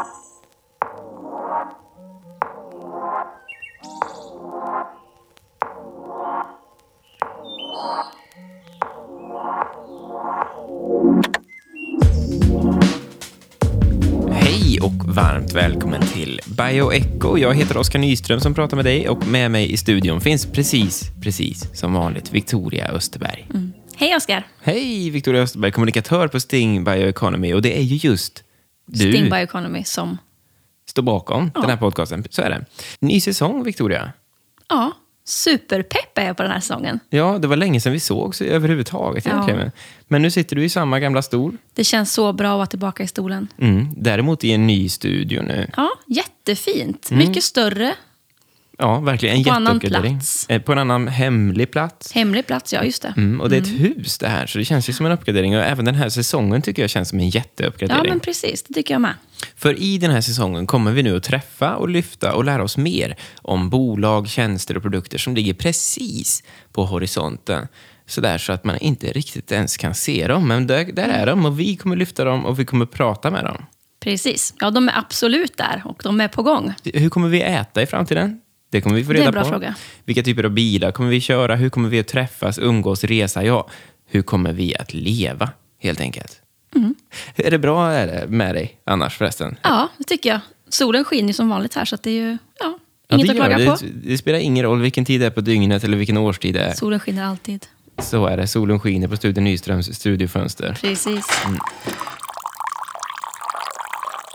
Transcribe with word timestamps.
Hej 0.00 0.10
och 14.82 15.14
varmt 15.14 15.52
välkommen 15.52 16.02
till 16.02 16.40
Bioecho. 16.46 17.38
Jag 17.38 17.54
heter 17.54 17.76
Oskar 17.76 17.98
Nyström 17.98 18.40
som 18.40 18.54
pratar 18.54 18.76
med 18.76 18.84
dig 18.84 19.08
och 19.08 19.26
med 19.26 19.50
mig 19.50 19.72
i 19.72 19.76
studion 19.76 20.20
finns 20.20 20.46
precis, 20.46 21.10
precis 21.22 21.78
som 21.78 21.92
vanligt 21.92 22.32
Victoria 22.32 22.88
Österberg. 22.88 23.48
Hej 23.96 24.16
Oskar! 24.16 24.46
Hej 24.62 25.10
Victoria 25.10 25.42
Österberg, 25.42 25.72
kommunikatör 25.72 26.28
på 26.28 26.40
Sting 26.40 26.84
Bioeconomy 26.84 27.54
och 27.54 27.62
det 27.62 27.78
är 27.78 27.82
ju 27.82 28.08
just 28.08 28.44
du 28.92 29.12
Sting 29.12 29.30
Bioeconomy 29.30 29.84
som... 29.84 30.18
står 30.86 31.02
bakom 31.02 31.50
den 31.54 31.70
här 31.70 31.76
podcasten. 31.76 32.24
Så 32.30 32.42
är 32.42 32.50
det. 32.50 32.64
Ny 33.00 33.20
säsong 33.20 33.62
Victoria. 33.64 34.12
Ja, 34.68 34.92
superpepp 35.24 36.18
är 36.18 36.26
jag 36.26 36.36
på 36.36 36.42
den 36.42 36.52
här 36.52 36.60
säsongen. 36.60 37.00
Ja, 37.10 37.38
det 37.38 37.48
var 37.48 37.56
länge 37.56 37.80
sedan 37.80 37.92
vi 37.92 38.00
sågs 38.00 38.42
överhuvudtaget 38.42 39.26
Ja. 39.26 39.32
egentligen. 39.32 39.72
Men 40.08 40.22
nu 40.22 40.30
sitter 40.30 40.56
du 40.56 40.64
i 40.64 40.68
samma 40.68 41.00
gamla 41.00 41.22
stol. 41.22 41.56
Det 41.74 41.84
känns 41.84 42.12
så 42.12 42.32
bra 42.32 42.48
att 42.50 42.56
vara 42.56 42.66
tillbaka 42.66 43.02
i 43.02 43.06
stolen. 43.06 43.48
Mm. 43.58 43.88
Däremot 43.96 44.44
i 44.44 44.52
en 44.52 44.66
ny 44.66 44.88
studio 44.88 45.42
nu. 45.42 45.70
Ja, 45.76 45.90
jättefint. 46.06 47.10
Mm. 47.10 47.28
Mycket 47.28 47.44
större. 47.44 47.94
Ja, 48.80 49.00
verkligen. 49.00 49.36
En 49.36 49.44
På 49.44 49.50
annan 49.50 49.80
plats. 49.80 50.46
Eh, 50.48 50.62
På 50.62 50.72
en 50.72 50.78
annan 50.78 51.08
hemlig 51.08 51.70
plats. 51.70 52.12
Hemlig 52.12 52.46
plats, 52.46 52.72
ja 52.72 52.84
just 52.84 53.02
det. 53.02 53.14
Mm, 53.16 53.40
och 53.40 53.50
det 53.50 53.56
är 53.56 53.60
ett 53.60 53.68
hus 53.80 54.18
det 54.18 54.28
här, 54.28 54.46
så 54.46 54.58
det 54.58 54.64
känns 54.64 54.88
ju 54.88 54.92
som 54.92 55.06
en 55.06 55.12
uppgradering. 55.12 55.56
Och 55.56 55.62
även 55.62 55.84
den 55.84 55.94
här 55.94 56.08
säsongen 56.08 56.62
tycker 56.62 56.82
jag 56.82 56.90
känns 56.90 57.08
som 57.08 57.18
en 57.18 57.24
Ja, 57.24 57.30
jätteuppgradering. 57.34 58.08
men 58.08 58.20
precis. 58.20 58.62
Det 58.62 58.74
tycker 58.74 58.94
jag 58.94 59.00
med. 59.00 59.14
För 59.56 59.78
i 59.82 59.98
den 59.98 60.10
här 60.10 60.20
säsongen 60.20 60.66
kommer 60.66 60.92
vi 60.92 61.02
nu 61.02 61.16
att 61.16 61.22
träffa 61.22 61.76
och 61.76 61.88
lyfta 61.88 62.34
och 62.34 62.44
lära 62.44 62.62
oss 62.62 62.76
mer 62.76 63.16
om 63.42 63.70
bolag, 63.70 64.28
tjänster 64.28 64.76
och 64.76 64.82
produkter 64.82 65.18
som 65.18 65.34
ligger 65.34 65.54
precis 65.54 66.42
på 66.72 66.84
horisonten. 66.84 67.68
Sådär 68.06 68.38
så 68.38 68.52
att 68.52 68.64
man 68.64 68.78
inte 68.78 69.06
riktigt 69.12 69.52
ens 69.52 69.76
kan 69.76 69.94
se 69.94 70.26
dem. 70.26 70.48
Men 70.48 70.66
där, 70.66 70.84
där 70.84 71.08
är 71.08 71.26
de 71.26 71.46
och 71.46 71.60
vi 71.60 71.76
kommer 71.76 71.96
lyfta 71.96 72.24
dem 72.24 72.46
och 72.46 72.58
vi 72.60 72.64
kommer 72.64 72.86
prata 72.86 73.30
med 73.30 73.44
dem. 73.44 73.66
Precis. 74.00 74.54
Ja, 74.60 74.70
de 74.70 74.88
är 74.88 74.98
absolut 74.98 75.56
där 75.56 75.82
och 75.84 76.00
de 76.04 76.20
är 76.20 76.28
på 76.28 76.42
gång. 76.42 76.72
Hur 76.84 77.08
kommer 77.08 77.28
vi 77.28 77.42
äta 77.42 77.82
i 77.82 77.86
framtiden? 77.86 78.40
Det 78.70 78.80
kommer 78.80 78.96
vi 78.96 79.04
få 79.04 79.12
Det 79.12 79.18
är 79.18 79.20
en 79.20 79.26
reda 79.26 79.32
bra 79.32 79.42
på. 79.42 79.48
fråga. 79.48 79.74
Vilka 80.04 80.22
typer 80.22 80.44
av 80.44 80.50
bilar 80.50 80.92
kommer 80.92 81.10
vi 81.10 81.20
köra? 81.20 81.56
Hur 81.56 81.70
kommer 81.70 81.88
vi 81.88 82.00
att 82.00 82.08
träffas, 82.08 82.58
umgås, 82.58 83.04
resa? 83.04 83.44
Ja, 83.44 83.68
hur 84.06 84.22
kommer 84.22 84.52
vi 84.52 84.76
att 84.76 84.94
leva, 84.94 85.48
helt 85.78 86.00
enkelt? 86.00 86.40
Mm. 86.74 86.94
Är 87.36 87.50
det 87.50 87.58
bra 87.58 87.90
är 87.90 88.06
det 88.06 88.26
med 88.28 88.54
dig 88.54 88.78
annars 88.84 89.16
förresten? 89.16 89.56
Ja, 89.62 89.88
det 89.98 90.04
tycker 90.04 90.30
jag. 90.30 90.40
Solen 90.68 91.04
skiner 91.04 91.32
som 91.32 91.48
vanligt 91.48 91.74
här, 91.74 91.84
så 91.84 91.96
det 92.02 92.10
är 92.10 92.14
ju 92.14 92.38
ja, 92.60 92.78
Ja, 93.08 93.16
inget 93.16 93.26
det 93.26 93.32
att 93.32 93.36
klaga 93.48 93.76
på. 93.76 93.84
Det, 93.84 94.10
det 94.10 94.18
spelar 94.18 94.38
ingen 94.38 94.64
roll 94.64 94.80
vilken 94.80 95.04
tid 95.04 95.20
det 95.20 95.26
är 95.26 95.30
på 95.30 95.40
dygnet 95.40 95.84
eller 95.84 95.96
vilken 95.96 96.16
årstid 96.16 96.54
det 96.54 96.60
är. 96.60 96.72
Solen 96.74 97.00
skiner 97.00 97.24
alltid. 97.24 97.66
Så 97.98 98.26
är 98.26 98.36
det. 98.36 98.46
Solen 98.46 98.80
skiner 98.80 99.08
på 99.08 99.16
Studio 99.16 99.40
Nyströms 99.42 99.94
studiofönster. 99.94 100.78
Precis. 100.80 101.26
Mm. 101.46 101.58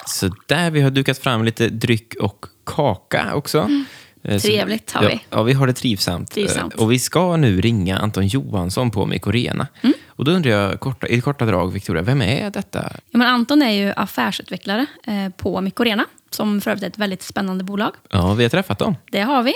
Så 0.07 0.29
där 0.47 0.71
vi 0.71 0.81
har 0.81 0.89
dukat 0.91 1.17
fram 1.17 1.43
lite 1.45 1.69
dryck 1.69 2.13
och 2.19 2.45
kaka 2.65 3.35
också. 3.35 3.57
Så- 3.61 3.65
Mm. 3.67 3.85
Trevligt 4.25 4.91
har 4.91 5.03
ja, 5.03 5.09
vi. 5.09 5.21
Ja, 5.29 5.43
vi 5.43 5.53
har 5.53 5.67
det 5.67 5.73
trivsamt. 5.73 6.31
Trivsamt. 6.31 6.73
Eh, 6.73 6.79
Och 6.79 6.91
vi 6.91 6.99
ska 6.99 7.37
nu 7.37 7.61
ringa 7.61 7.97
Anton 7.97 8.27
Johansson 8.27 8.91
på 8.91 9.05
Mikorena. 9.05 9.67
Mm. 9.81 9.93
Och 10.07 10.25
då 10.25 10.31
undrar 10.31 10.51
jag 10.51 10.79
korta, 10.79 11.07
i 11.07 11.21
korta 11.21 11.45
drag, 11.45 11.73
Victoria, 11.73 12.01
vem 12.01 12.21
är 12.21 12.49
detta? 12.49 12.91
Ja, 13.11 13.17
men 13.17 13.27
Anton 13.27 13.61
är 13.61 13.71
ju 13.71 13.93
affärsutvecklare 13.95 14.85
eh, 15.03 15.29
på 15.37 15.61
Micorena, 15.61 16.05
som 16.29 16.61
för 16.61 16.71
övrigt 16.71 16.83
är 16.83 16.87
ett 16.87 16.97
väldigt 16.97 17.23
spännande 17.23 17.63
bolag. 17.63 17.93
Ja, 18.09 18.33
vi 18.33 18.43
har 18.43 18.49
träffat 18.49 18.79
dem. 18.79 18.95
Det 19.11 19.21
har 19.21 19.43
vi 19.43 19.53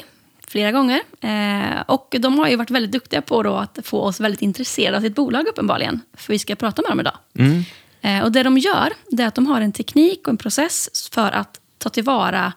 flera 0.48 0.72
gånger. 0.72 1.02
Eh, 1.22 1.82
och 1.88 2.16
de 2.20 2.40
har 2.40 2.48
ju 2.50 2.56
varit 2.56 2.72
väldigt 2.72 2.92
duktiga 2.92 3.22
på 3.22 3.58
att 3.58 3.80
få 3.84 4.02
oss 4.02 4.20
väldigt 4.20 4.42
intresserade 4.42 4.98
av 4.98 5.02
sitt 5.02 5.16
bolag 5.16 5.48
uppenbarligen. 5.48 6.02
För 6.18 6.34
vi 6.34 6.40
ska 6.40 6.56
prata 6.56 6.82
med 6.82 6.92
dem 6.92 7.00
idag. 7.00 7.18
Mm. 7.38 7.64
Eh, 8.02 8.24
och 8.24 8.32
det 8.32 8.44
de 8.44 8.58
gör, 8.58 8.90
det 9.12 9.24
är 9.24 9.28
att 9.28 9.36
de 9.36 9.48
har 9.48 9.62
en 9.62 9.72
teknik 9.72 10.20
och 10.28 10.30
en 10.30 10.38
process 10.38 11.10
för 11.14 11.32
att 11.32 11.60
ta 11.78 11.90
tillvara 11.90 12.54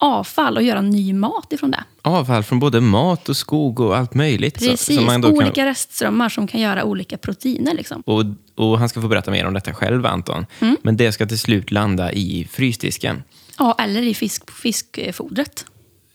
avfall 0.00 0.56
och 0.56 0.62
göra 0.62 0.80
ny 0.80 1.12
mat 1.12 1.52
ifrån 1.52 1.70
det. 1.70 1.84
Avfall 2.02 2.42
från 2.42 2.58
både 2.60 2.80
mat 2.80 3.28
och 3.28 3.36
skog 3.36 3.80
och 3.80 3.96
allt 3.96 4.14
möjligt. 4.14 4.60
så- 4.62 4.70
Precis, 4.70 4.96
som 4.96 5.06
man 5.06 5.20
då 5.20 5.28
kan- 5.28 5.36
olika 5.38 5.66
restströmmar 5.66 6.28
som 6.28 6.46
kan 6.46 6.60
göra 6.60 6.84
olika 6.84 7.18
proteiner. 7.18 7.74
Liksom. 7.74 8.02
Och, 8.06 8.24
och 8.54 8.78
han 8.78 8.88
ska 8.88 9.00
få 9.00 9.08
berätta 9.08 9.30
mer 9.30 9.46
om 9.46 9.54
detta 9.54 9.74
själv, 9.74 10.06
Anton. 10.06 10.46
Mm. 10.60 10.76
Men 10.82 10.96
det 10.96 11.12
ska 11.12 11.26
till 11.26 11.38
slut 11.38 11.70
landa 11.70 12.12
i 12.12 12.48
frysdisken. 12.50 13.22
Ja, 13.58 13.76
eller 13.78 14.02
i 14.02 14.14
fisk, 14.14 14.50
fiskfodret. 14.50 15.64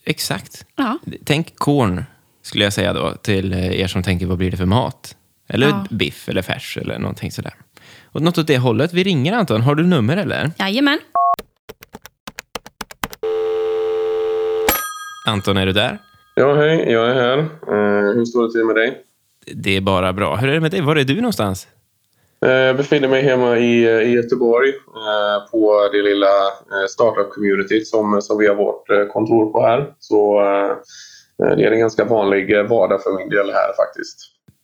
Exakt. 0.06 0.66
Ja. 0.76 0.98
Tänk 1.26 1.56
korn, 1.56 2.06
skulle 2.42 2.64
jag 2.64 2.74
säga 2.74 2.94
då, 2.94 3.12
till 3.22 3.54
eh, 3.54 3.80
er 3.82 3.88
som 3.88 4.04
tänker 4.04 4.26
vad 4.26 4.38
blir 4.38 4.52
det 4.52 4.58
för 4.58 4.66
mat? 4.66 5.16
Eller 5.48 5.68
Ja. 5.68 5.86
biff 5.90 6.30
eller 6.30 6.42
färs 6.42 6.78
eller 6.82 7.00
någonting 7.00 7.32
sådär. 7.32 7.54
Och 8.04 8.22
något 8.22 8.38
åt 8.38 8.48
det 8.48 8.58
hållet. 8.58 8.94
Vi 8.94 9.04
ringer 9.04 9.34
Anton. 9.34 9.62
Har 9.62 9.76
du 9.76 9.84
nummer 9.88 10.18
eller? 10.18 10.52
Jajamän. 10.60 11.00
Anton, 15.26 15.58
är 15.58 15.66
du 15.66 15.72
där? 15.72 15.98
Ja, 16.36 16.56
hej. 16.56 16.92
Jag 16.92 17.10
är 17.10 17.14
här. 17.14 17.38
Eh, 17.38 18.14
hur 18.16 18.26
står 18.26 18.44
det 18.48 18.52
till 18.52 18.66
med 18.66 18.76
dig? 18.76 19.04
Det 19.54 19.78
är 19.78 19.82
bara 19.82 20.14
bra. 20.14 20.36
Hur 20.36 20.50
är 20.50 20.54
det 20.54 20.60
med 20.60 20.72
dig? 20.72 20.82
Var 20.82 20.96
är 20.96 21.04
du 21.04 21.16
någonstans? 21.16 21.68
Eh, 22.46 22.52
Jag 22.52 22.78
befinner 22.78 23.08
mig 23.08 23.22
hemma 23.24 23.58
i, 23.58 23.84
i 23.86 24.12
Göteborg 24.12 24.70
eh, 24.70 25.52
på 25.52 25.90
det 25.92 26.02
lilla 26.02 26.28
eh, 26.48 26.88
startup-communityt 26.90 27.86
som, 27.86 28.22
som 28.22 28.38
vi 28.38 28.48
har 28.48 28.56
vårt 28.56 28.90
eh, 28.90 29.06
kontor 29.14 29.52
på 29.52 29.62
här. 29.62 29.94
Så 30.00 30.42
eh, 30.42 30.76
det 31.56 31.64
är 31.64 31.72
en 31.72 31.80
ganska 31.80 32.06
vanlig 32.06 32.58
eh, 32.58 32.64
vardag 32.64 33.04
för 33.04 33.18
min 33.18 33.30
del 33.30 33.52
här 33.52 33.74
faktiskt. 33.78 34.18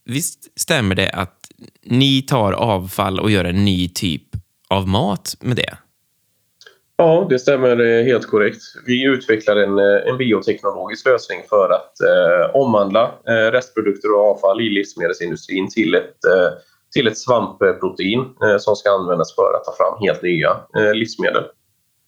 Visst 0.06 0.60
stämmer 0.60 0.96
det 0.96 1.10
att 1.10 1.36
ni 1.84 2.22
tar 2.22 2.54
avfall 2.54 3.20
och 3.20 3.32
gör 3.32 3.46
en 3.46 3.66
ny 3.66 3.90
typ 3.90 4.24
av 4.70 4.88
mat 4.88 5.36
med 5.40 5.56
det? 5.56 5.78
Ja, 7.02 7.28
det 7.30 7.40
stämmer 7.40 8.04
helt 8.04 8.28
korrekt. 8.28 8.62
Vi 8.86 9.04
utvecklar 9.04 9.56
en, 9.56 9.80
eh, 9.80 10.10
en 10.10 10.18
bioteknologisk 10.18 11.06
lösning 11.06 11.40
för 11.50 11.70
att 11.70 12.02
eh, 12.02 12.56
omvandla 12.56 13.04
eh, 13.28 13.52
restprodukter 13.52 14.12
och 14.16 14.32
avfall 14.32 14.62
i 14.62 14.70
livsmedelsindustrin 14.70 15.70
till 15.70 15.96
ett, 15.96 16.26
eh, 16.26 16.50
till 16.94 17.08
ett 17.08 17.18
svampprotein 17.18 18.20
eh, 18.20 18.58
som 18.58 18.76
ska 18.76 18.90
användas 18.90 19.36
för 19.36 19.54
att 19.54 19.64
ta 19.64 19.74
fram 19.78 20.00
helt 20.00 20.22
nya 20.22 20.50
eh, 20.78 20.94
livsmedel. 20.94 21.44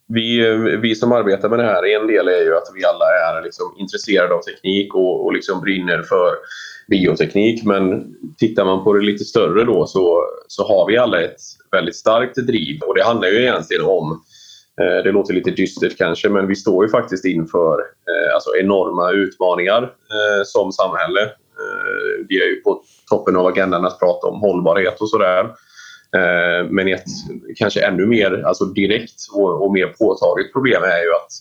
Vi, 0.08 0.48
eh, 0.48 0.56
vi 0.58 0.96
som 0.96 1.12
arbetar 1.12 1.50
med 1.50 1.60
det 1.60 1.66
här, 1.66 1.96
en 1.96 2.08
del 2.08 2.28
är 2.28 2.42
ju 2.42 2.56
att 2.56 2.72
vi 2.76 2.86
alla 2.86 3.06
är 3.06 3.44
liksom 3.44 3.76
intresserade 3.80 4.34
av 4.34 4.42
teknik 4.42 4.96
och, 4.96 5.26
och 5.26 5.34
liksom 5.34 5.62
brinner 5.62 6.02
för 6.02 6.32
bioteknik. 6.88 7.66
Men 7.66 8.16
tittar 8.38 8.66
man 8.66 8.84
på 8.84 8.94
det 8.94 9.02
lite 9.02 9.26
större 9.26 9.64
då 9.64 9.86
så, 9.86 10.26
så 10.48 10.68
har 10.68 10.88
vi 10.88 10.98
alla 10.98 11.22
ett 11.22 11.42
väldigt 11.72 11.96
starkt 11.96 12.36
driv 12.36 12.80
och 12.82 12.96
det 12.96 13.04
handlar 13.04 13.28
ju 13.28 13.42
egentligen 13.42 13.86
om 13.86 14.22
Eh, 14.22 14.31
Eh, 14.82 15.04
det 15.04 15.12
låter 15.12 15.34
lite 15.34 15.52
dystert 15.52 15.98
kanske, 15.98 16.30
men 16.30 16.48
vi 16.48 16.56
står 16.56 16.86
ju 16.86 16.92
faktiskt 16.92 17.26
inför 17.26 17.80
eh, 17.80 18.34
alltså 18.34 18.56
enorma 18.56 19.12
utmaningar 19.12 19.84
eh, 19.84 20.44
som 20.46 20.72
samhälle. 20.72 21.30
Vi 22.30 22.42
är 22.42 22.46
ju 22.46 22.62
på 22.62 22.84
toppen 23.10 23.36
av 23.36 23.46
agendan 23.46 23.86
att 23.86 24.00
prata 24.00 24.28
om 24.28 24.40
hållbarhet 24.40 25.02
och 25.02 25.10
sådär. 25.10 25.50
Men 26.70 26.88
ett 26.88 27.04
kanske 27.56 27.86
ännu 27.86 28.06
mer 28.06 28.44
alltså 28.46 28.66
direkt 28.66 29.20
och, 29.34 29.66
och 29.66 29.74
mer 29.74 29.88
påtagligt 29.88 30.54
problem 30.54 30.84
är 30.84 31.04
ju 31.04 31.12
att 31.12 31.32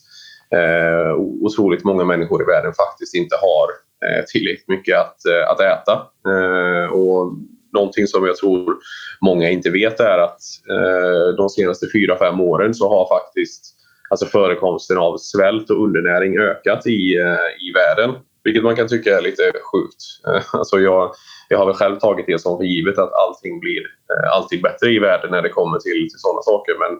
eh, 0.60 1.14
otroligt 1.16 1.84
många 1.84 2.04
människor 2.04 2.42
i 2.42 2.44
världen 2.44 2.72
faktiskt 2.72 3.14
inte 3.14 3.36
har 3.36 3.68
eh, 4.08 4.24
tillräckligt 4.24 4.68
mycket 4.68 4.98
att, 4.98 5.16
att 5.48 5.60
äta. 5.60 5.92
Eh, 6.30 6.92
och 6.92 7.32
någonting 7.72 8.06
som 8.06 8.26
jag 8.26 8.36
tror 8.36 8.76
många 9.20 9.50
inte 9.50 9.70
vet 9.70 10.00
är 10.00 10.18
att 10.18 10.40
eh, 10.70 11.34
de 11.36 11.48
senaste 11.48 11.86
fyra 11.92 12.18
fem 12.18 12.40
åren 12.40 12.74
så 12.74 12.88
har 12.88 13.18
faktiskt 13.18 13.76
alltså 14.10 14.26
förekomsten 14.26 14.98
av 14.98 15.16
svält 15.18 15.70
och 15.70 15.84
undernäring 15.84 16.38
ökat 16.38 16.86
i, 16.86 17.16
eh, 17.16 17.66
i 17.68 17.72
världen. 17.74 18.14
Vilket 18.44 18.62
man 18.62 18.76
kan 18.76 18.88
tycka 18.88 19.18
är 19.18 19.22
lite 19.22 19.42
sjukt. 19.42 20.02
Eh, 20.26 20.54
alltså 20.54 20.80
jag, 20.80 21.12
jag 21.48 21.58
har 21.58 21.66
väl 21.66 21.74
själv 21.74 21.98
tagit 21.98 22.26
det 22.26 22.38
som 22.40 22.58
för 22.58 22.64
givet 22.64 22.98
att 22.98 23.12
allting 23.12 23.60
blir 23.60 23.80
eh, 23.80 24.32
alltid 24.36 24.62
bättre 24.62 24.90
i 24.90 24.98
världen 24.98 25.30
när 25.30 25.42
det 25.42 25.48
kommer 25.48 25.78
till, 25.78 26.08
till 26.10 26.18
sådana 26.18 26.42
saker. 26.42 26.74
Men, 26.78 26.92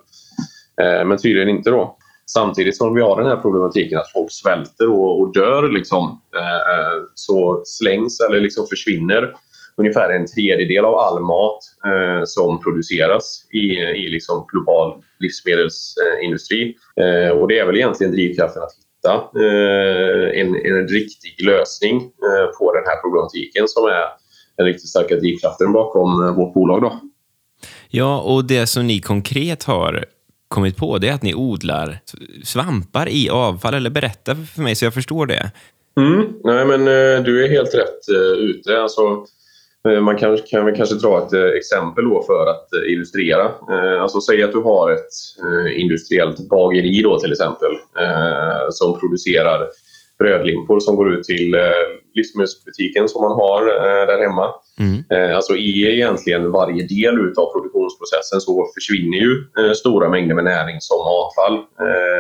eh, 0.87 1.05
men 1.05 1.19
tydligen 1.19 1.49
inte 1.49 1.70
då. 1.70 1.96
Samtidigt 2.26 2.76
som 2.76 2.94
vi 2.94 3.00
har 3.00 3.16
den 3.16 3.31
här 3.31 3.37
problematiken 3.37 3.99
att 3.99 4.12
folk 4.12 4.32
svälter 4.32 4.90
och, 4.90 5.20
och 5.20 5.32
dör 5.32 5.69
liksom, 5.69 6.20
eh, 6.37 6.75
eh 6.75 7.02
så 7.14 7.62
slängs 7.64 8.20
eller 8.20 8.40
liksom 8.40 8.66
försvinner 8.66 9.34
ungefär 9.80 10.10
en 10.10 10.26
tredjedel 10.26 10.84
av 10.84 10.94
all 10.94 11.20
mat 11.20 11.58
eh, 11.90 12.22
som 12.24 12.60
produceras 12.60 13.46
i, 13.52 13.66
i 14.02 14.08
liksom 14.08 14.46
global 14.52 15.02
livsmedelsindustri. 15.18 16.76
Eh, 17.00 17.30
och 17.38 17.48
det 17.48 17.58
är 17.58 17.66
väl 17.66 17.76
egentligen 17.76 18.12
drivkraften 18.12 18.62
att 18.62 18.72
hitta 18.78 19.14
eh, 19.44 20.40
en, 20.40 20.48
en 20.48 20.88
riktig 20.88 21.44
lösning 21.44 21.96
eh, 21.96 22.58
på 22.58 22.74
den 22.74 22.84
här 22.86 22.96
problematiken 23.02 23.68
som 23.68 23.84
är 23.84 24.04
den 24.56 24.66
riktigt 24.66 24.88
starka 24.88 25.16
drivkraften 25.16 25.72
bakom 25.72 26.26
eh, 26.26 26.34
vårt 26.34 26.54
bolag. 26.54 26.82
Då. 26.82 27.00
Ja, 27.88 28.20
och 28.20 28.44
det 28.44 28.66
som 28.66 28.86
ni 28.86 29.00
konkret 29.00 29.64
har 29.64 30.04
kommit 30.48 30.76
på 30.76 30.98
det 30.98 31.08
är 31.08 31.12
att 31.12 31.22
ni 31.22 31.34
odlar 31.34 31.98
svampar 32.44 33.08
i 33.08 33.30
avfall. 33.30 33.74
Eller 33.74 33.90
berätta 33.90 34.34
för 34.34 34.62
mig 34.62 34.74
så 34.74 34.84
jag 34.84 34.94
förstår 34.94 35.26
det. 35.26 35.50
Mm, 35.96 36.32
nej, 36.44 36.66
men 36.66 36.80
eh, 36.80 37.24
du 37.24 37.44
är 37.44 37.48
helt 37.48 37.74
rätt 37.74 38.08
ute. 38.38 38.82
Alltså, 38.82 39.26
man 40.02 40.16
kan, 40.16 40.38
kan 40.50 40.64
väl 40.64 40.76
kanske 40.76 40.94
dra 40.94 41.26
ett 41.26 41.32
uh, 41.32 41.44
exempel 41.44 42.04
då 42.04 42.22
för 42.22 42.46
att 42.46 42.68
illustrera. 42.86 43.50
Alltså, 44.00 44.20
säg 44.20 44.42
att 44.42 44.52
du 44.52 44.58
har 44.58 44.90
ett 44.90 45.10
industriellt 45.76 46.48
bageri 46.48 47.02
då, 47.02 47.18
till 47.18 47.32
exempel 47.32 47.70
som 48.70 49.00
producerar 49.00 49.68
brödlimpor 50.18 50.80
som 50.80 50.96
går 50.96 51.14
ut 51.14 51.24
till 51.24 51.56
livsmedelsbutiken 52.14 53.08
som 53.08 53.22
man 53.22 53.32
har 53.32 53.64
där 54.06 54.18
hemma. 54.22 54.54
Mm. 54.78 55.34
Alltså 55.36 55.56
i 55.56 55.94
egentligen 55.94 56.50
varje 56.50 56.86
del 56.86 57.18
av 57.36 57.52
produktionsprocessen 57.52 58.40
så 58.40 58.66
försvinner 58.74 59.18
ju 59.18 59.44
stora 59.74 60.08
mängder 60.08 60.34
med 60.34 60.44
näring 60.44 60.76
som 60.80 61.00
avfall. 61.00 61.64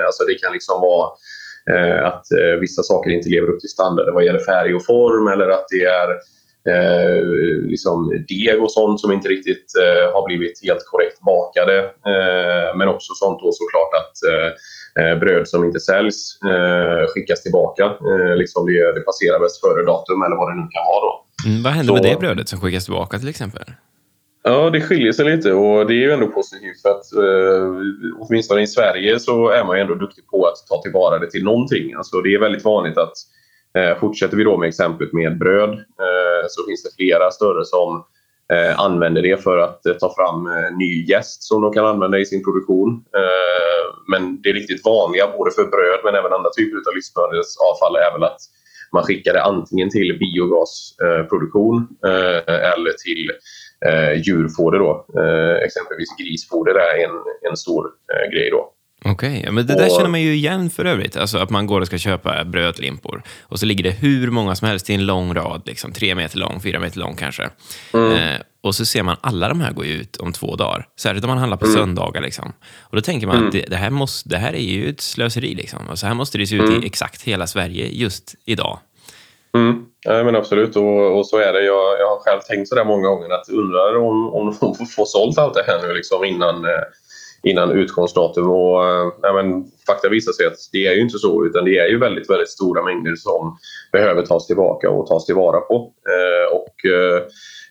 Alltså 0.06 0.24
det 0.24 0.34
kan 0.34 0.52
liksom 0.52 0.80
vara 0.80 1.08
Eh, 1.68 2.06
att 2.06 2.32
eh, 2.32 2.60
vissa 2.60 2.82
saker 2.82 3.10
inte 3.10 3.28
lever 3.28 3.48
upp 3.48 3.60
till 3.60 3.68
standarden 3.68 4.14
vad 4.14 4.24
gäller 4.24 4.44
färg 4.44 4.74
och 4.74 4.84
form 4.84 5.28
eller 5.28 5.48
att 5.48 5.66
det 5.70 5.84
är 5.84 6.08
eh, 6.68 7.22
liksom 7.72 8.24
deg 8.28 8.62
och 8.62 8.72
sånt 8.72 9.00
som 9.00 9.12
inte 9.12 9.28
riktigt 9.28 9.66
eh, 9.82 10.12
har 10.14 10.26
blivit 10.26 10.64
helt 10.66 10.84
korrekt 10.86 11.20
bakade. 11.20 11.78
Eh, 12.12 12.76
men 12.78 12.88
också 12.88 13.12
sånt 13.14 13.40
då 13.42 13.50
såklart 13.52 13.92
att 14.00 14.16
eh, 14.30 15.18
bröd 15.18 15.48
som 15.48 15.64
inte 15.64 15.80
säljs 15.80 16.38
skickas 17.08 17.42
tillbaka. 17.42 17.84
liksom 18.36 18.66
det, 18.66 18.92
det 18.92 19.00
passerar 19.00 19.40
bäst 19.40 19.60
före 19.60 19.84
datum 19.84 20.22
eller 20.22 20.36
vad 20.36 20.48
det 20.50 20.56
nu 20.60 20.66
kan 20.70 20.84
vara. 20.92 21.04
Då. 21.06 21.14
Mm, 21.46 21.62
vad 21.62 21.72
händer 21.72 21.96
Så, 21.96 22.02
med 22.02 22.12
det 22.12 22.20
brödet 22.20 22.48
som 22.48 22.60
skickas 22.60 22.84
tillbaka 22.84 23.18
till 23.18 23.28
exempel? 23.28 23.64
Ja, 24.42 24.70
det 24.70 24.80
skiljer 24.80 25.12
sig 25.12 25.24
lite 25.24 25.52
och 25.52 25.86
det 25.86 25.94
är 25.94 26.04
ju 26.06 26.12
ändå 26.12 26.26
positivt 26.26 26.82
för 26.82 26.88
att 26.88 27.12
eh, 27.12 27.70
åtminstone 28.18 28.62
i 28.62 28.66
Sverige 28.66 29.18
så 29.18 29.48
är 29.48 29.64
man 29.64 29.76
ju 29.76 29.82
ändå 29.82 29.94
duktig 29.94 30.26
på 30.26 30.46
att 30.46 30.66
ta 30.68 30.82
tillvara 30.82 31.18
det 31.18 31.30
till 31.30 31.44
någonting. 31.44 31.94
Alltså 31.94 32.20
det 32.20 32.34
är 32.34 32.40
väldigt 32.40 32.64
vanligt 32.64 32.98
att 32.98 33.12
eh, 33.12 33.20
Eh, 33.78 33.98
fortsätter 33.98 34.36
vi 34.36 34.44
då 34.44 34.56
med 34.56 34.68
exemplet 34.68 35.12
med 35.12 35.38
bröd 35.38 35.70
eh, 35.72 36.46
så 36.48 36.66
finns 36.66 36.82
det 36.82 36.90
flera 36.96 37.30
större 37.30 37.64
som 37.64 38.04
eh, 38.52 38.80
använder 38.80 39.22
det 39.22 39.42
för 39.42 39.58
att 39.58 39.86
eh, 39.86 39.94
ta 39.94 40.14
fram 40.14 40.46
eh, 40.46 40.76
ny 40.78 41.04
jäst 41.04 41.42
som 41.42 41.62
de 41.62 41.72
kan 41.72 41.86
använda 41.86 42.18
i 42.18 42.24
sin 42.24 42.44
produktion. 42.44 43.04
Eh, 43.14 43.94
men 44.10 44.42
det 44.42 44.52
riktigt 44.52 44.84
vanliga 44.84 45.26
både 45.38 45.50
för 45.50 45.64
bröd 45.64 46.00
men 46.04 46.14
även 46.14 46.32
andra 46.32 46.50
typer 46.50 46.76
av 46.76 46.94
livsmedelsavfall 46.94 47.96
är 47.96 48.12
väl 48.12 48.24
att 48.24 48.40
man 48.92 49.04
skickar 49.04 49.32
det 49.32 49.42
antingen 49.42 49.90
till 49.90 50.18
biogasproduktion 50.18 51.88
eh, 52.04 52.54
eller 52.72 52.92
till 53.06 53.30
eh, 53.86 54.12
djurfoder 54.22 54.78
då. 54.78 55.06
Eh, 55.20 55.64
exempelvis 55.66 56.08
grisfoder 56.18 56.74
är 56.74 57.04
en, 57.04 57.16
en 57.50 57.56
stor 57.56 57.90
eh, 58.12 58.30
grej 58.32 58.50
då. 58.50 58.72
Okej, 59.04 59.38
okay. 59.40 59.50
men 59.50 59.66
det 59.66 59.74
där 59.74 59.86
och, 59.86 59.96
känner 59.96 60.10
man 60.10 60.20
ju 60.20 60.34
igen 60.34 60.70
för 60.70 60.84
övrigt. 60.84 61.16
Alltså 61.16 61.38
att 61.38 61.50
man 61.50 61.66
går 61.66 61.80
och 61.80 61.86
ska 61.86 61.98
köpa 61.98 62.44
brödlimpor 62.44 63.22
och 63.42 63.60
så 63.60 63.66
ligger 63.66 63.84
det 63.84 63.90
hur 63.90 64.30
många 64.30 64.54
som 64.56 64.68
helst 64.68 64.90
i 64.90 64.94
en 64.94 65.06
lång 65.06 65.34
rad, 65.34 65.62
liksom, 65.64 65.92
tre 65.92 66.14
meter 66.14 66.38
lång, 66.38 66.60
fyra 66.62 66.78
meter 66.78 66.98
lång 66.98 67.16
kanske. 67.16 67.50
Mm. 67.94 68.12
Eh, 68.12 68.40
och 68.62 68.74
så 68.74 68.84
ser 68.84 69.02
man 69.02 69.16
alla 69.20 69.48
de 69.48 69.60
här 69.60 69.72
gå 69.72 69.84
ut 69.84 70.16
om 70.16 70.32
två 70.32 70.56
dagar, 70.56 70.88
särskilt 71.00 71.24
om 71.24 71.28
man 71.28 71.38
handlar 71.38 71.56
på 71.56 71.66
mm. 71.66 71.76
söndagar. 71.76 72.20
Liksom. 72.20 72.52
Och 72.80 72.96
då 72.96 73.02
tänker 73.02 73.26
man 73.26 73.36
mm. 73.36 73.46
att 73.46 73.52
det, 73.52 73.64
det, 73.68 73.76
här 73.76 73.90
måste, 73.90 74.28
det 74.28 74.38
här 74.38 74.52
är 74.52 74.62
ju 74.62 74.90
ett 74.90 75.00
slöseri. 75.00 75.54
Liksom. 75.54 75.88
Och 75.90 75.98
så 75.98 76.06
här 76.06 76.14
måste 76.14 76.38
det 76.38 76.46
se 76.46 76.54
ut 76.54 76.70
i 76.70 76.72
mm. 76.72 76.82
exakt 76.84 77.22
hela 77.22 77.46
Sverige 77.46 77.88
just 77.92 78.34
idag. 78.44 78.78
Mm. 79.54 79.84
Ja, 80.00 80.24
men 80.24 80.36
absolut, 80.36 80.76
och, 80.76 81.18
och, 81.18 81.26
så 81.26 81.38
är 81.38 81.52
det. 81.52 81.64
Jag, 81.64 82.00
jag 82.00 82.08
har 82.08 82.20
själv 82.20 82.40
tänkt 82.40 82.68
sådär 82.68 82.84
många 82.84 83.08
gånger 83.08 83.30
att 83.30 83.48
undrar 83.48 83.96
om, 83.96 84.34
om 84.34 84.56
de 84.60 84.86
får 84.86 85.04
sålt 85.04 85.38
allt 85.38 85.54
det 85.54 85.64
här 85.66 85.88
nu 85.88 85.94
liksom 85.94 86.24
innan, 86.24 86.64
eh, 86.64 86.70
innan 87.42 87.70
utgångsdatum. 87.70 88.50
Och, 88.50 88.88
eh, 88.88 89.12
ja, 89.22 89.32
men, 89.32 89.64
fakta 89.86 90.08
visar 90.08 90.32
sig 90.32 90.46
att 90.46 90.58
det 90.72 90.86
är 90.86 90.94
ju 90.94 91.00
inte 91.00 91.18
så 91.18 91.46
utan 91.46 91.64
det 91.64 91.78
är 91.78 91.88
ju 91.88 91.98
väldigt, 91.98 92.30
väldigt 92.30 92.48
stora 92.48 92.82
mängder 92.82 93.14
som 93.16 93.58
behöver 93.92 94.22
tas 94.22 94.46
tillbaka 94.46 94.90
och 94.90 95.06
tas 95.06 95.26
tillvara 95.26 95.60
på. 95.60 95.92
Eh, 96.08 96.56
och, 96.56 96.90
eh, 96.90 97.22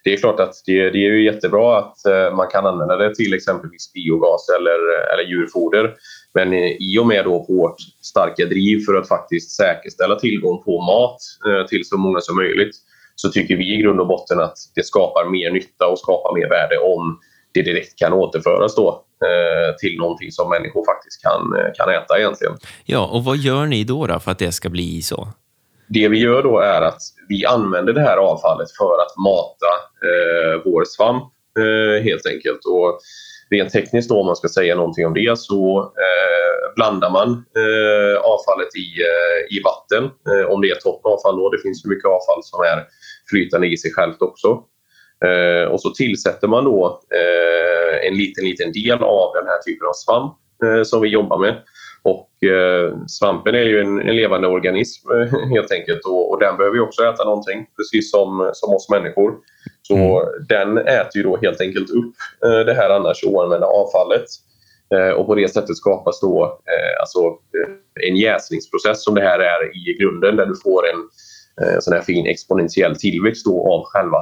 det 0.04 0.13
är 0.13 0.18
klart 0.18 0.39
att 0.39 0.54
det, 0.66 0.89
det 0.89 0.98
är 0.98 1.12
ju 1.12 1.25
jättebra 1.25 1.80
att 1.80 2.06
eh, 2.06 2.36
man 2.36 2.48
kan 2.48 2.66
använda 2.66 2.95
det 2.95 3.16
till 3.16 3.33
exempelvis 3.33 3.94
biogas 3.94 4.50
eller, 4.50 4.80
eh, 4.95 5.13
eller 5.13 5.30
djurfoder. 5.30 5.94
Men 6.33 6.54
i 6.54 6.98
och 7.00 7.07
med 7.07 7.25
då 7.25 7.45
vårt 7.48 7.75
starka 8.01 8.45
driv 8.45 8.80
för 8.86 8.95
att 8.95 9.07
faktiskt 9.07 9.51
säkerställa 9.51 10.15
tillgång 10.15 10.63
på 10.63 10.81
mat 10.81 11.18
eh, 11.48 11.68
till 11.68 11.86
så 11.86 11.98
många 11.98 12.22
som 12.22 12.36
möjligt 12.36 12.75
så 13.15 13.30
tycker 13.30 13.56
vi 13.56 13.74
i 13.74 13.81
grund 13.81 14.00
och 14.00 14.07
botten 14.07 14.39
att 14.39 14.57
det 14.75 14.83
skapar 14.83 15.25
mer 15.25 15.51
nytta 15.51 15.88
och 15.88 16.00
skapar 16.00 16.33
mer 16.33 16.50
värde 16.50 16.77
om 16.77 17.19
det 17.54 17.62
direkt 17.62 18.00
kan 18.00 18.13
återföras 18.13 18.75
då 18.75 19.06
eh, 19.25 19.75
till 19.75 19.98
någonting 19.98 20.31
som 20.31 20.50
människor 20.50 20.86
faktiskt 20.86 21.24
kan, 21.24 21.42
eh, 21.60 21.72
kan 21.75 21.90
äta 21.90 22.19
egentligen. 22.19 22.54
Ja, 22.86 23.07
och 23.07 23.24
vad 23.24 23.38
gör 23.38 23.66
ni 23.66 23.84
då, 23.84 24.07
då 24.07 24.19
för 24.19 24.31
att 24.31 24.40
det 24.40 24.51
ska 24.51 24.69
bli 24.69 25.01
så? 25.01 25.28
Det 25.88 26.07
vi 26.07 26.19
gör 26.19 26.44
då 26.44 26.60
är 26.60 26.81
att 26.81 27.01
vi 27.30 27.46
använder 27.46 27.94
det 27.94 28.01
här 28.01 28.18
avfallet 28.18 28.68
för 28.78 29.01
att 29.01 29.18
mata 29.18 29.72
eh, 30.10 30.62
vår 30.66 30.84
svamp 30.86 31.24
eh, 31.60 32.04
helt 32.04 32.25
enkelt. 32.25 32.66
Och 32.66 33.00
rent 33.50 33.72
tekniskt 33.72 34.10
då, 34.10 34.19
om 34.19 34.25
man 34.25 34.36
ska 34.36 34.48
säga 34.48 34.75
någonting 34.75 35.06
om 35.06 35.13
det 35.13 35.40
så 35.40 35.80
eh, 35.80 36.74
blandar 36.75 37.10
man 37.10 37.30
eh, 37.30 38.18
avfallet 38.22 38.75
i, 38.75 38.88
eh, 39.10 39.57
i 39.57 39.62
vatten. 39.63 40.04
Om 40.50 40.62
det 40.62 40.69
är 40.69 40.75
torrt 40.75 41.06
avfall 41.06 41.38
då, 41.38 41.50
det 41.50 41.62
finns 41.62 41.86
ju 41.86 41.90
mycket 41.90 42.06
avfall 42.06 42.44
som 42.44 42.60
är 42.63 42.88
flytande 43.30 43.68
i 43.68 43.78
sig 43.78 43.92
självt 43.94 44.22
också. 44.22 44.63
Eh, 45.25 45.71
och 45.71 45.81
så 45.81 45.89
tillsätter 45.89 46.48
man 46.48 46.63
då 46.63 47.01
eh, 47.13 48.07
en 48.07 48.18
liten, 48.18 48.45
liten 48.45 48.71
del 48.71 49.04
av 49.04 49.33
den 49.33 49.48
här 49.48 49.62
typen 49.66 49.88
av 49.88 49.94
svamp 49.94 50.36
som 50.86 51.01
vi 51.01 51.10
jobbar 51.10 51.38
med. 51.38 51.56
Och 52.04 52.44
eh, 52.50 52.98
svampen 53.07 53.56
är 53.56 53.63
ju 53.63 53.80
en, 53.80 54.01
en 54.01 54.16
levande 54.16 54.48
organism 54.48 55.12
eh, 55.12 55.50
helt 55.50 55.71
enkelt 55.71 56.06
och, 56.06 56.31
och, 56.31 56.39
den 56.39 56.57
behöver 56.57 56.75
ju 56.75 56.81
också 56.81 57.04
äta 57.04 57.24
någonting 57.24 57.66
precis 57.77 58.12
som, 58.12 58.51
som 58.54 58.74
oss 58.74 58.89
människor. 58.89 59.33
Så 59.81 59.95
mm. 59.95 60.48
den 60.50 60.77
äter 60.77 61.18
ju 61.18 61.24
då 61.24 61.38
helt 61.38 61.62
enkelt 61.62 61.89
upp 61.89 62.13
eh, 62.45 62.60
det 62.60 62.74
här 62.74 62.89
annars 62.89 63.24
oanvända 63.24 63.68
avfallet. 63.68 64.25
Eh, 64.94 65.10
och 65.10 65.25
på 65.25 65.36
det 65.36 65.54
sättet 65.54 65.77
skapas 65.77 66.19
då 66.19 66.44
eh, 66.45 67.01
alltså, 67.01 67.19
eh, 67.19 68.10
en 68.10 68.15
jäsningsprocess 68.15 69.04
som 69.04 69.15
det 69.15 69.22
här 69.22 69.39
är 69.39 69.77
i 69.77 69.98
grunden 70.00 70.36
där 70.36 70.45
du 70.45 70.56
får 70.63 70.83
en 70.88 71.10
sån 71.81 71.94
här 71.94 72.01
fin 72.01 72.27
exponentiell 72.27 72.95
tillväxt 72.95 73.45
då 73.45 73.74
av 73.74 73.83
själva 73.86 74.22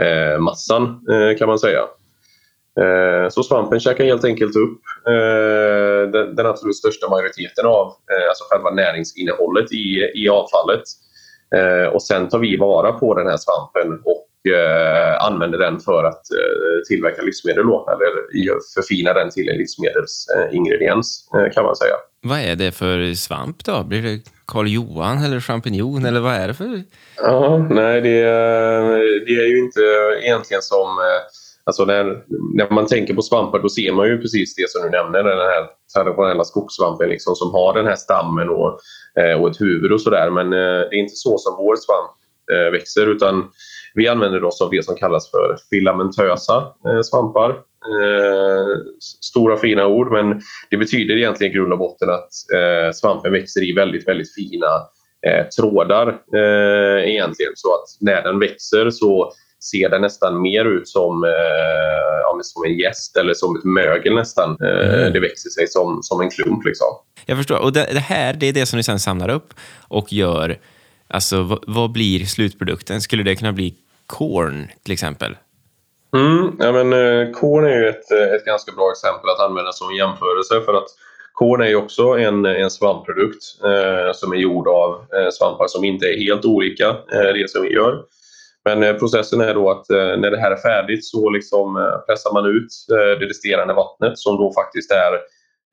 Eh, 0.00 0.38
massan, 0.38 0.82
eh, 0.82 1.38
kan 1.38 1.48
man 1.48 1.58
säga. 1.58 1.80
Eh, 2.80 3.28
så 3.28 3.42
svampen 3.42 3.80
käkar 3.80 4.04
helt 4.04 4.24
enkelt 4.24 4.56
upp 4.56 4.80
eh, 5.06 6.10
den 6.36 6.46
absolut 6.46 6.76
största 6.76 7.08
majoriteten 7.08 7.66
av 7.66 7.86
eh, 7.86 8.28
alltså 8.28 8.44
själva 8.50 8.70
näringsinnehållet 8.70 9.72
i, 9.72 10.12
i 10.14 10.28
avfallet. 10.28 10.82
Eh, 11.56 11.94
och 11.94 12.02
sen 12.02 12.28
tar 12.28 12.38
vi 12.38 12.56
vara 12.56 12.92
på 12.92 13.14
den 13.14 13.26
här 13.26 13.36
svampen 13.36 14.00
och 14.04 14.26
använder 15.20 15.58
den 15.58 15.80
för 15.80 16.04
att 16.04 16.22
tillverka 16.88 17.22
livsmedel 17.22 17.66
då, 17.66 17.88
eller 17.90 18.58
förfina 18.74 19.12
den 19.12 19.30
till 19.30 19.48
en 19.48 19.56
livsmedelsingrediens 19.56 21.28
kan 21.54 21.64
man 21.64 21.76
säga. 21.76 21.94
Vad 22.22 22.38
är 22.38 22.56
det 22.56 22.72
för 22.72 23.14
svamp 23.14 23.64
då? 23.64 23.84
Blir 23.84 24.02
det 24.02 24.20
Karl 24.50 24.68
Johan 24.68 25.24
eller 25.24 25.40
champinjon 25.40 26.04
eller 26.04 26.20
vad 26.20 26.34
är 26.34 26.48
det 26.48 26.54
för? 26.54 26.82
Ja, 27.16 27.66
nej 27.70 28.00
det, 28.00 28.22
det 29.26 29.32
är 29.32 29.48
ju 29.48 29.58
inte 29.58 29.80
egentligen 30.22 30.62
som 30.62 30.88
eh, 30.88 31.20
Alltså 31.64 31.84
när, 31.84 32.04
när 32.54 32.70
man 32.70 32.86
tänker 32.86 33.14
på 33.14 33.22
svampar 33.22 33.58
då 33.58 33.68
ser 33.68 33.92
man 33.92 34.06
ju 34.08 34.18
precis 34.18 34.54
det 34.54 34.70
som 34.70 34.82
du 34.82 34.90
nämner, 34.90 35.24
den 35.24 35.38
här 35.38 35.66
traditionella 35.94 36.44
skogssvampen 36.44 37.08
liksom, 37.08 37.34
som 37.34 37.52
har 37.52 37.74
den 37.74 37.86
här 37.86 37.96
stammen 37.96 38.48
och, 38.48 38.78
eh, 39.20 39.40
och 39.40 39.50
ett 39.50 39.60
huvud 39.60 39.92
och 39.92 40.00
sådär. 40.00 40.30
Men 40.30 40.46
eh, 40.52 40.80
det 40.90 40.96
är 40.96 41.00
inte 41.00 41.16
så 41.16 41.38
som 41.38 41.56
vår 41.56 41.76
svamp 41.76 42.10
växer 42.72 43.06
utan 43.06 43.50
vi 43.94 44.08
använder 44.08 44.44
oss 44.44 44.60
av 44.60 44.70
det 44.70 44.84
som 44.84 44.96
kallas 44.96 45.30
för 45.30 45.56
filamentösa 45.70 46.66
svampar. 47.04 47.56
stora 49.00 49.56
fina 49.56 49.86
ord 49.86 50.12
men 50.12 50.40
det 50.70 50.76
betyder 50.76 51.16
egentligen 51.16 51.52
i 51.52 51.56
grund 51.56 51.72
och 51.72 51.78
botten 51.78 52.10
att 52.10 52.30
svampen 52.94 53.32
växer 53.32 53.62
i 53.70 53.72
väldigt, 53.72 54.08
väldigt 54.08 54.34
fina 54.34 54.66
trådar 55.56 56.18
egentligen. 57.06 57.52
Så 57.54 57.74
att 57.74 57.86
när 58.00 58.22
den 58.22 58.38
växer 58.38 58.90
så 58.90 59.32
ser 59.64 59.88
den 59.88 60.02
nästan 60.02 60.42
mer 60.42 60.64
ut 60.64 60.88
som, 60.88 61.24
eh, 61.24 62.40
som 62.42 62.64
en 62.64 62.78
gäst 62.78 63.16
eller 63.16 63.34
som 63.34 63.56
ett 63.56 63.64
mögel 63.64 64.14
nästan. 64.14 64.56
Eh, 64.60 64.94
mm. 64.94 65.12
Det 65.12 65.20
växer 65.20 65.50
sig 65.50 65.66
som, 65.68 66.02
som 66.02 66.20
en 66.20 66.30
klump. 66.30 66.64
Liksom. 66.64 66.86
Jag 67.26 67.36
förstår. 67.36 67.58
Och 67.58 67.72
det, 67.72 67.86
det, 67.92 68.00
här 68.00 68.32
det 68.32 68.46
är 68.46 68.52
det 68.52 68.66
som 68.66 68.76
ni 68.76 68.82
sen 68.82 68.98
samlar 68.98 69.28
upp 69.28 69.54
och 69.88 70.12
gör. 70.12 70.58
Alltså, 71.10 71.42
vad, 71.42 71.64
vad 71.66 71.92
blir 71.92 72.24
slutprodukten? 72.24 73.00
Skulle 73.00 73.22
det 73.22 73.36
kunna 73.36 73.52
bli 73.52 73.74
korn 74.06 74.68
till 74.82 74.92
exempel? 74.92 75.36
Mm, 76.16 76.56
ja, 76.58 76.72
men, 76.72 76.92
eh, 76.92 77.30
korn 77.30 77.64
är 77.64 77.78
ju 77.80 77.88
ett, 77.88 78.12
eh, 78.12 78.34
ett 78.34 78.44
ganska 78.44 78.72
bra 78.72 78.90
exempel 78.90 79.30
att 79.30 79.40
använda 79.40 79.72
som 79.72 79.94
jämförelse 79.94 80.60
för 80.60 80.74
att 80.74 80.88
korn 81.32 81.62
är 81.62 81.66
ju 81.66 81.76
också 81.76 82.02
en, 82.02 82.44
en 82.44 82.70
svampprodukt 82.70 83.42
eh, 83.64 84.12
som 84.14 84.32
är 84.32 84.36
gjord 84.36 84.68
av 84.68 84.90
eh, 84.90 85.30
svampar 85.30 85.66
som 85.66 85.84
inte 85.84 86.06
är 86.06 86.18
helt 86.18 86.44
olika 86.44 86.88
eh, 86.88 87.32
det 87.34 87.50
som 87.50 87.62
vi 87.62 87.72
gör. 87.72 88.02
Men 88.64 88.82
eh, 88.82 88.94
processen 88.94 89.40
är 89.40 89.54
då 89.54 89.70
att 89.70 89.90
eh, 89.90 90.16
när 90.18 90.30
det 90.30 90.40
här 90.40 90.50
är 90.50 90.56
färdigt 90.56 91.04
så 91.04 91.30
liksom 91.30 91.76
eh, 91.76 91.98
pressar 92.06 92.32
man 92.32 92.46
ut 92.46 92.72
eh, 92.92 93.18
det 93.20 93.26
resterande 93.26 93.74
vattnet 93.74 94.18
som 94.18 94.36
då 94.36 94.52
faktiskt 94.52 94.90
är 94.90 95.12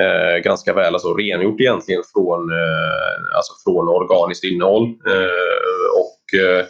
eh, 0.01 0.37
ganska 0.43 0.73
väl 0.73 0.93
alltså 0.93 1.13
rengjort 1.13 1.61
egentligen 1.61 2.01
från, 2.13 2.51
eh, 2.51 3.35
alltså 3.35 3.53
från 3.63 3.89
organiskt 3.89 4.43
innehåll. 4.43 4.83
Eh, 4.83 5.87
och 6.01 6.39
eh, 6.39 6.65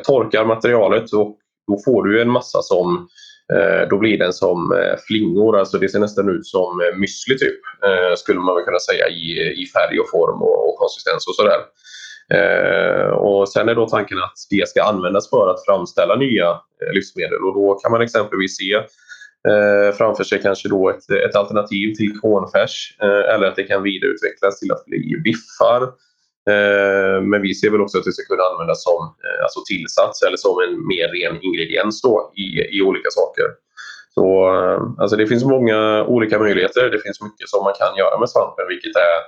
torkar 0.00 0.44
materialet 0.44 1.12
och 1.12 1.38
då 1.66 1.78
får 1.84 2.04
du 2.04 2.22
en 2.22 2.30
massa 2.30 2.62
som 2.62 3.08
eh, 3.52 3.88
då 3.88 3.98
blir 3.98 4.18
den 4.18 4.32
som 4.32 4.72
eh, 4.72 4.96
flingor, 5.06 5.58
alltså 5.58 5.78
det 5.78 5.88
ser 5.88 5.98
nästan 5.98 6.28
ut 6.28 6.46
som 6.46 6.80
eh, 6.80 6.96
müsli 6.98 7.38
typ. 7.38 7.60
Eh, 7.84 8.14
skulle 8.16 8.40
man 8.40 8.54
väl 8.54 8.64
kunna 8.64 8.78
säga 8.78 9.08
i, 9.08 9.52
i 9.62 9.66
färg 9.66 10.00
och 10.00 10.10
form 10.10 10.42
och, 10.42 10.68
och 10.68 10.78
konsistens 10.78 11.26
och 11.28 11.34
sådär. 11.34 11.60
Eh, 12.38 13.08
och 13.08 13.48
sen 13.48 13.68
är 13.68 13.74
då 13.74 13.88
tanken 13.88 14.18
att 14.18 14.36
det 14.50 14.68
ska 14.68 14.82
användas 14.82 15.30
för 15.30 15.48
att 15.50 15.64
framställa 15.66 16.16
nya 16.16 16.60
livsmedel 16.94 17.44
och 17.44 17.54
då 17.54 17.74
kan 17.74 17.92
man 17.92 18.02
exempelvis 18.02 18.56
se 18.56 18.82
eh, 19.48 19.96
framför 19.96 20.24
sig 20.24 20.42
kanske 20.42 20.68
då 20.68 20.90
ett, 20.90 21.10
ett 21.10 21.36
alternativ 21.36 21.94
till 21.94 22.18
cornfärs 22.18 22.96
eh, 23.02 23.34
eller 23.34 23.46
att 23.46 23.56
det 23.56 23.64
kan 23.64 23.82
vidareutvecklas 23.82 24.60
till 24.60 24.72
att 24.72 24.84
bli 24.84 25.16
biffar. 25.24 25.82
Eh, 26.50 27.22
men 27.22 27.42
vi 27.42 27.54
ser 27.54 27.70
väl 27.70 27.80
också 27.80 27.98
att 27.98 28.04
det 28.04 28.12
ska 28.12 28.34
kunna 28.34 28.48
användas 28.52 28.84
som 28.84 29.00
eh, 29.24 29.42
alltså 29.42 29.60
tillsats 29.68 30.22
eller 30.22 30.36
som 30.36 30.56
en 30.64 30.86
mer 30.86 31.08
ren 31.16 31.36
ingrediens 31.42 32.02
då 32.02 32.32
i, 32.36 32.76
i 32.76 32.82
olika 32.82 33.10
saker. 33.10 33.46
Så 34.14 34.26
eh, 34.54 34.80
alltså 34.98 35.16
det 35.16 35.26
finns 35.26 35.44
många 35.44 36.04
olika 36.04 36.38
möjligheter. 36.38 36.90
Det 36.90 37.00
finns 37.06 37.20
mycket 37.20 37.48
som 37.48 37.64
man 37.64 37.74
kan 37.78 37.96
göra 37.96 38.20
med 38.20 38.30
svampen 38.30 38.64
vilket 38.68 38.92
är 39.10 39.18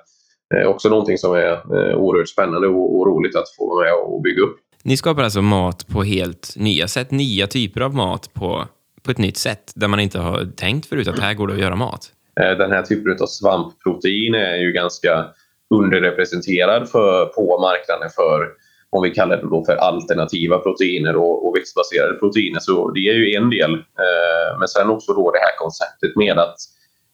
eh, 0.55 0.67
också 0.67 0.89
någonting 0.89 1.19
som 1.19 1.33
är 1.33 1.53
eh, 1.53 1.97
oerhört 1.97 2.29
spännande 2.29 2.69
och, 2.69 2.97
och 2.97 3.07
roligt 3.07 3.37
att 3.37 3.51
få 3.59 3.67
vara 3.69 3.85
med 3.85 3.95
och 3.95 4.23
bygga 4.23 4.43
upp. 4.43 4.57
Ni 4.83 4.97
skapar 4.97 5.23
alltså 5.23 5.43
mat 5.43 5.87
på 5.89 6.03
helt 6.03 6.55
nya 6.57 6.89
sätt, 6.89 7.11
nya 7.11 7.47
typer 7.47 7.81
av 7.81 7.95
mat 7.95 8.35
på 8.35 8.65
på 9.07 9.11
ett 9.11 9.19
nytt 9.19 9.37
sätt 9.37 9.73
där 9.75 9.89
man 9.89 10.01
inte 10.01 10.19
har 10.19 10.45
tänkt 10.57 10.87
förut 10.87 11.09
att 11.09 11.19
här 11.19 11.35
går 11.35 11.47
det 11.47 11.55
att 11.55 11.61
göra 11.61 11.77
mat? 11.77 12.13
Eh, 12.41 12.59
den 12.59 12.73
här 12.73 12.83
typen 12.83 13.17
av 13.21 13.27
svampprotein 13.27 14.35
är 14.35 14.57
ju 14.57 14.73
ganska 14.73 15.27
underrepresenterad 15.75 16.89
för, 16.89 17.27
på 17.27 17.59
marknaden 17.59 18.11
för 18.11 18.49
om 18.91 19.03
vi 19.03 19.11
kallar 19.11 19.37
det 19.37 19.43
då 19.43 19.65
för 19.65 19.77
alternativa 19.77 20.59
proteiner 20.59 21.17
och, 21.17 21.47
och 21.47 21.57
växtbaserade 21.57 22.15
proteiner. 22.15 22.61
Så 22.61 22.91
det 22.91 23.09
är 23.09 23.15
ju 23.15 23.35
en 23.35 23.51
del. 23.51 23.73
Eh, 23.75 24.59
men 24.59 24.69
sen 24.69 24.91
också 24.91 25.13
då 25.13 25.31
det 25.31 25.39
här 25.39 25.57
konceptet 25.59 26.17
med 26.17 26.39
att 26.39 26.57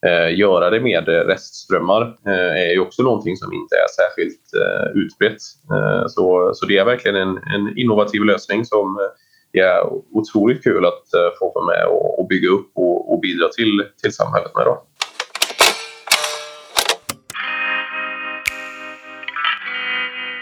eh, 0.07 0.39
göra 0.39 0.71
det 0.71 0.81
med 0.81 1.09
restströmmar 1.09 2.03
eh, 2.27 2.63
är 2.69 2.73
ju 2.73 2.81
också 2.81 3.03
någonting 3.03 3.37
som 3.37 3.53
inte 3.53 3.75
är 3.77 3.89
särskilt 4.01 4.45
eh, 4.63 5.03
utbrett. 5.03 5.43
Eh, 5.75 6.07
så, 6.09 6.51
så 6.55 6.67
det 6.67 6.79
är 6.79 6.85
verkligen 6.85 7.17
en, 7.17 7.37
en 7.37 7.79
innovativ 7.79 8.25
lösning 8.25 8.65
som 8.65 9.09
det 9.53 9.59
är 9.59 9.83
otroligt 10.13 10.65
kul 10.65 10.85
att 10.85 11.15
eh, 11.15 11.39
få 11.39 11.53
vara 11.55 11.67
med 11.67 11.87
och, 12.19 12.27
bygga 12.29 12.49
upp 12.49 12.71
och, 12.75 13.13
och 13.13 13.21
bidra 13.21 13.49
till, 13.49 13.85
till 14.03 14.13
samhället 14.13 14.55
med. 14.55 14.65
Då. 14.67 14.85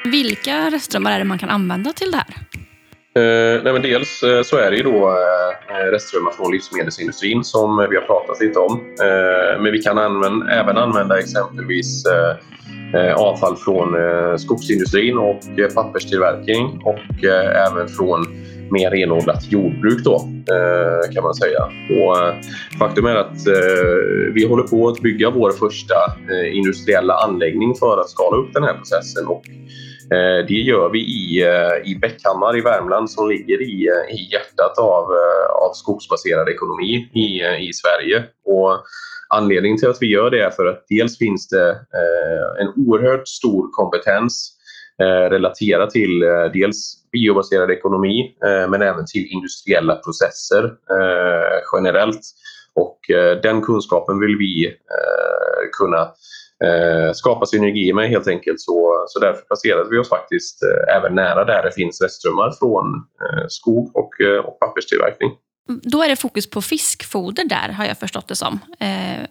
Vilka 0.04 0.70
restströmmar 0.70 1.12
är 1.12 1.18
det 1.18 1.24
man 1.24 1.38
kan 1.38 1.50
använda 1.50 1.92
till 1.92 2.10
det 2.10 2.16
här? 2.16 2.36
Eh, 3.14 3.62
nej 3.64 3.72
men 3.72 3.82
dels 3.82 4.22
eh, 4.22 4.42
så 4.42 4.56
är 4.56 4.70
det 4.70 4.76
ju 4.76 4.82
då 4.82 5.08
eh, 5.08 5.90
restströmmar 5.90 6.30
från 6.30 6.52
livsmedelsindustrin 6.52 7.44
som 7.44 7.86
vi 7.90 7.96
har 7.96 8.02
pratat 8.02 8.40
lite 8.40 8.58
om. 8.58 8.80
Men 9.62 9.72
vi 9.72 9.78
kan 9.78 9.98
använda, 9.98 10.52
även 10.52 10.76
använda 10.76 11.18
exempelvis 11.18 12.04
avfall 13.16 13.56
från 13.56 13.88
skogsindustrin 14.38 15.18
och 15.18 15.40
papperstillverkning 15.74 16.82
och 16.84 17.24
även 17.68 17.88
från 17.88 18.26
mer 18.70 18.90
renodlat 18.90 19.52
jordbruk 19.52 20.04
då, 20.04 20.14
eh, 20.54 21.12
kan 21.14 21.22
man 21.24 21.34
säga. 21.34 21.64
Och 21.64 22.18
eh, 22.18 22.34
faktum 22.78 23.06
är 23.06 23.16
att 23.16 23.46
eh, 23.46 24.32
vi 24.34 24.46
håller 24.48 24.62
på 24.62 24.88
att 24.88 25.00
bygga 25.00 25.30
vår 25.30 25.50
första 25.50 25.94
industriella 26.52 27.14
anläggning 27.14 27.74
för 27.74 28.00
att 28.00 28.10
skala 28.10 28.36
upp 28.36 28.52
den 28.54 28.62
här 28.62 28.74
processen. 28.74 29.26
Och 29.26 29.42
det 30.48 30.54
gör 30.54 30.90
vi 30.90 30.98
i, 30.98 31.44
i 31.84 31.98
Bäckhammar 31.98 32.58
i 32.58 32.60
Värmland 32.60 33.10
som 33.10 33.28
ligger 33.28 33.62
i, 33.62 33.88
i 34.10 34.32
hjärtat 34.32 34.78
av, 34.78 35.04
av 35.62 35.72
skogsbaserad 35.72 36.48
ekonomi 36.48 37.10
i, 37.14 37.28
i 37.68 37.72
Sverige. 37.72 38.24
Och 38.44 38.84
anledningen 39.28 39.78
till 39.78 39.88
att 39.88 39.96
vi 40.00 40.06
gör 40.06 40.30
det 40.30 40.42
är 40.42 40.50
för 40.50 40.66
att 40.66 40.84
dels 40.88 41.18
finns 41.18 41.48
det 41.48 41.70
en 42.60 42.86
oerhört 42.86 43.28
stor 43.28 43.68
kompetens 43.72 44.59
Eh, 45.00 45.30
relatera 45.30 45.86
till 45.86 46.22
eh, 46.22 46.44
dels 46.52 46.94
biobaserad 47.12 47.70
ekonomi 47.70 48.36
eh, 48.44 48.70
men 48.70 48.82
även 48.82 49.06
till 49.06 49.26
industriella 49.26 49.96
processer 49.96 50.64
eh, 50.64 51.60
generellt. 51.76 52.20
Och 52.74 53.10
eh, 53.10 53.40
den 53.42 53.62
kunskapen 53.62 54.20
vill 54.20 54.36
vi 54.38 54.66
eh, 54.66 55.68
kunna 55.78 56.12
skapa 57.14 57.46
synergi 57.46 57.92
med 57.92 58.08
helt 58.08 58.28
enkelt. 58.28 58.60
Så, 58.60 59.04
så 59.08 59.18
därför 59.18 59.42
placerade 59.42 59.90
vi 59.90 59.98
oss 59.98 60.08
faktiskt 60.08 60.58
även 60.96 61.14
nära 61.14 61.44
där 61.44 61.62
det 61.62 61.72
finns 61.72 62.02
restströmmar 62.02 62.50
från 62.58 63.06
skog 63.48 63.96
och, 63.96 64.10
och 64.44 64.58
papperstillverkning. 64.58 65.30
Mm, 65.68 65.80
då 65.84 66.02
är 66.02 66.08
det 66.08 66.16
fokus 66.16 66.50
på 66.50 66.62
fiskfoder 66.62 67.44
där, 67.44 67.68
har 67.68 67.84
jag 67.84 67.98
förstått 67.98 68.28
det 68.28 68.36
som. 68.36 68.58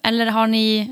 Eller 0.03 0.25
har 0.25 0.47
ni, 0.47 0.89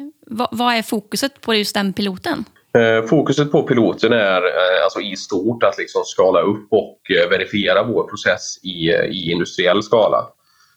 vad 0.52 0.74
är 0.74 0.82
fokuset 0.82 1.42
på 1.42 1.54
just 1.54 1.74
den 1.74 1.94
piloten? 1.94 2.46
Eh, 2.76 3.06
fokuset 3.06 3.52
på 3.52 3.64
piloten 3.64 4.14
är 4.14 4.42
eh, 4.42 4.84
alltså 4.84 5.00
i 5.00 5.16
stort 5.16 5.64
att 5.64 5.78
liksom 5.78 6.02
skala 6.06 6.42
upp 6.42 6.68
och 6.72 7.00
eh, 7.12 7.30
verifiera 7.30 7.84
vår 7.84 8.04
process 8.04 8.64
i, 8.64 8.90
i 8.90 9.32
industriell 9.32 9.84
skala. 9.84 10.28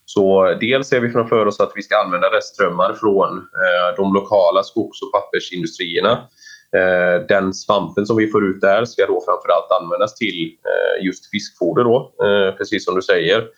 Så 0.04 0.54
dels 0.60 0.88
ser 0.88 1.00
vi 1.00 1.10
framför 1.10 1.46
oss 1.46 1.60
att 1.60 1.72
vi 1.74 1.82
ska 1.82 1.96
använda 1.96 2.28
restströmmar 2.28 2.92
från 2.92 3.46
de 3.96 4.14
lokala 4.14 4.62
skogs 4.62 5.02
och 5.02 5.12
pappersindustrierna. 5.12 6.28
Den 7.28 7.54
svampen 7.54 8.06
som 8.06 8.16
vi 8.16 8.26
får 8.26 8.44
ut 8.44 8.60
där 8.60 8.84
ska 8.84 9.06
då 9.06 9.22
framförallt 9.26 9.82
användas 9.82 10.14
till 10.14 10.56
just 11.00 11.30
fiskfoder 11.30 11.84
då, 11.84 12.12
precis 12.58 12.84
som 12.84 12.94
du 12.94 13.02
säger. 13.02 13.48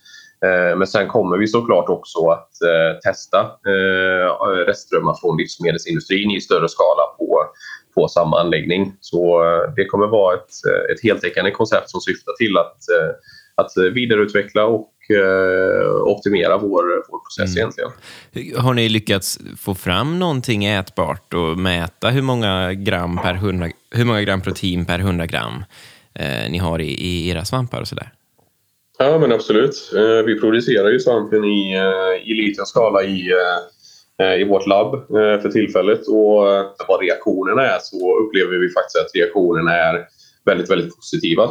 Men 0.76 0.86
sen 0.86 1.08
kommer 1.08 1.36
vi 1.38 1.46
såklart 1.46 1.88
också 1.88 2.28
att 2.28 2.50
testa 3.04 3.50
restströmmar 4.66 5.14
från 5.20 5.36
livsmedelsindustrin 5.36 6.30
i 6.30 6.40
större 6.40 6.68
skala 6.68 7.02
på 7.18 7.44
på 7.94 8.08
samma 8.08 8.40
anläggning. 8.40 8.92
Så 9.00 9.44
eh, 9.44 9.74
det 9.76 9.84
kommer 9.84 10.06
vara 10.06 10.34
ett, 10.34 10.50
eh, 10.68 10.94
ett 10.94 11.02
heltäckande 11.02 11.50
koncept 11.50 11.90
som 11.90 12.00
syftar 12.00 12.32
till 12.32 12.56
att, 12.56 12.88
eh, 12.88 13.14
att 13.54 13.94
vidareutveckla 13.94 14.64
och 14.64 14.88
optimera 16.06 16.58
vår, 16.58 16.82
vår 17.10 17.18
process 17.18 17.56
mm. 17.56 17.58
egentligen. 17.58 18.62
Har 18.62 18.74
ni 18.74 18.88
lyckats 18.88 19.38
få 19.58 19.74
fram 19.74 20.18
någonting 20.18 20.64
ätbart 20.64 21.34
och 21.34 21.58
mäta 21.58 22.10
hur 22.10 22.22
många 22.22 22.72
gram, 22.72 23.18
per 23.22 23.34
100, 23.34 23.68
hur 23.90 24.04
många 24.04 24.22
gram 24.22 24.40
protein 24.40 24.84
per 24.84 24.98
100 24.98 25.26
gram 25.26 25.64
eh, 26.14 26.50
ni 26.50 26.58
har 26.58 26.78
i, 26.78 26.88
i 26.88 27.28
era 27.28 27.44
svampar 27.44 27.80
och 27.80 27.88
sådär? 27.88 28.12
Ja, 28.98 29.18
men 29.18 29.32
absolut. 29.32 29.92
Eh, 29.96 30.24
vi 30.26 30.40
producerar 30.40 30.88
ju 30.88 31.00
svampen 31.00 31.44
i, 31.44 31.76
i 32.24 32.34
liten 32.34 32.66
skala 32.66 33.02
i 33.02 33.32
Eh, 33.32 33.81
Eh, 34.22 34.40
i 34.40 34.44
vårt 34.44 34.66
labb 34.66 34.94
eh, 34.94 35.40
för 35.42 35.48
tillfället. 35.48 36.08
Och 36.08 36.52
eh, 36.52 36.66
vad 36.88 37.00
reaktionerna 37.00 37.62
är 37.66 37.78
så 37.82 38.18
upplever 38.18 38.56
vi 38.58 38.68
faktiskt 38.68 38.96
att 38.96 39.10
reaktionerna 39.14 39.76
är 39.76 40.06
väldigt, 40.44 40.70
väldigt 40.70 40.96
positiva. 40.96 41.50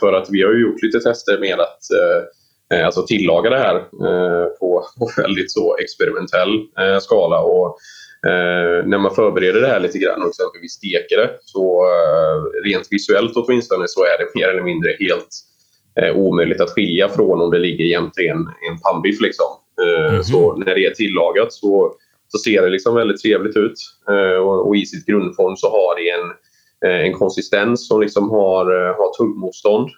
För 0.00 0.12
att 0.12 0.28
vi 0.30 0.42
har 0.42 0.52
ju 0.52 0.62
gjort 0.62 0.82
lite 0.82 1.00
tester 1.00 1.38
med 1.38 1.60
att 1.60 1.80
alltså 2.84 3.06
tillaga 3.06 3.50
det 3.50 3.58
här 3.58 3.78
på, 4.58 4.84
på 4.98 5.10
väldigt 5.16 5.52
så 5.52 5.76
experimentell 5.76 6.66
skala. 7.00 7.40
Och 7.40 7.78
när 8.84 8.98
man 8.98 9.14
förbereder 9.14 9.60
det 9.60 9.66
här 9.66 9.80
lite 9.80 9.98
grann 9.98 10.22
och 10.22 10.28
exempelvis 10.28 10.72
steker 10.72 11.16
det 11.16 11.30
så 11.40 11.86
rent 12.64 12.86
visuellt 12.90 13.32
åtminstone 13.36 13.84
så 13.88 14.00
är 14.00 14.18
det 14.18 14.38
mer 14.40 14.48
eller 14.48 14.62
mindre 14.62 14.96
helt 15.00 15.28
omöjligt 16.14 16.60
att 16.60 16.70
skilja 16.70 17.08
från 17.08 17.40
om 17.40 17.50
det 17.50 17.58
ligger 17.58 17.84
jämte 17.84 18.22
en, 18.22 18.46
en 18.70 18.78
pannbiff. 18.82 19.20
Liksom. 19.20 19.46
Mm. 19.82 20.22
Så 20.22 20.56
när 20.56 20.74
det 20.74 20.86
är 20.86 20.94
tillagat 20.94 21.52
så, 21.52 21.94
så 22.28 22.38
ser 22.38 22.62
det 22.62 22.68
liksom 22.68 22.94
väldigt 22.94 23.22
trevligt 23.22 23.56
ut. 23.56 23.74
Eh, 24.08 24.38
och, 24.38 24.68
och, 24.68 24.76
i 24.76 24.86
sitt 24.86 25.06
grundform 25.06 25.56
så 25.56 25.70
har 25.70 25.96
det 25.96 26.10
en, 26.10 26.30
eh, 26.90 27.06
en 27.06 27.12
konsistens 27.12 27.88
som 27.88 28.00
liksom 28.00 28.30
har, 28.30 28.64
har 28.98 29.16
tuggmotstånd. 29.18 29.90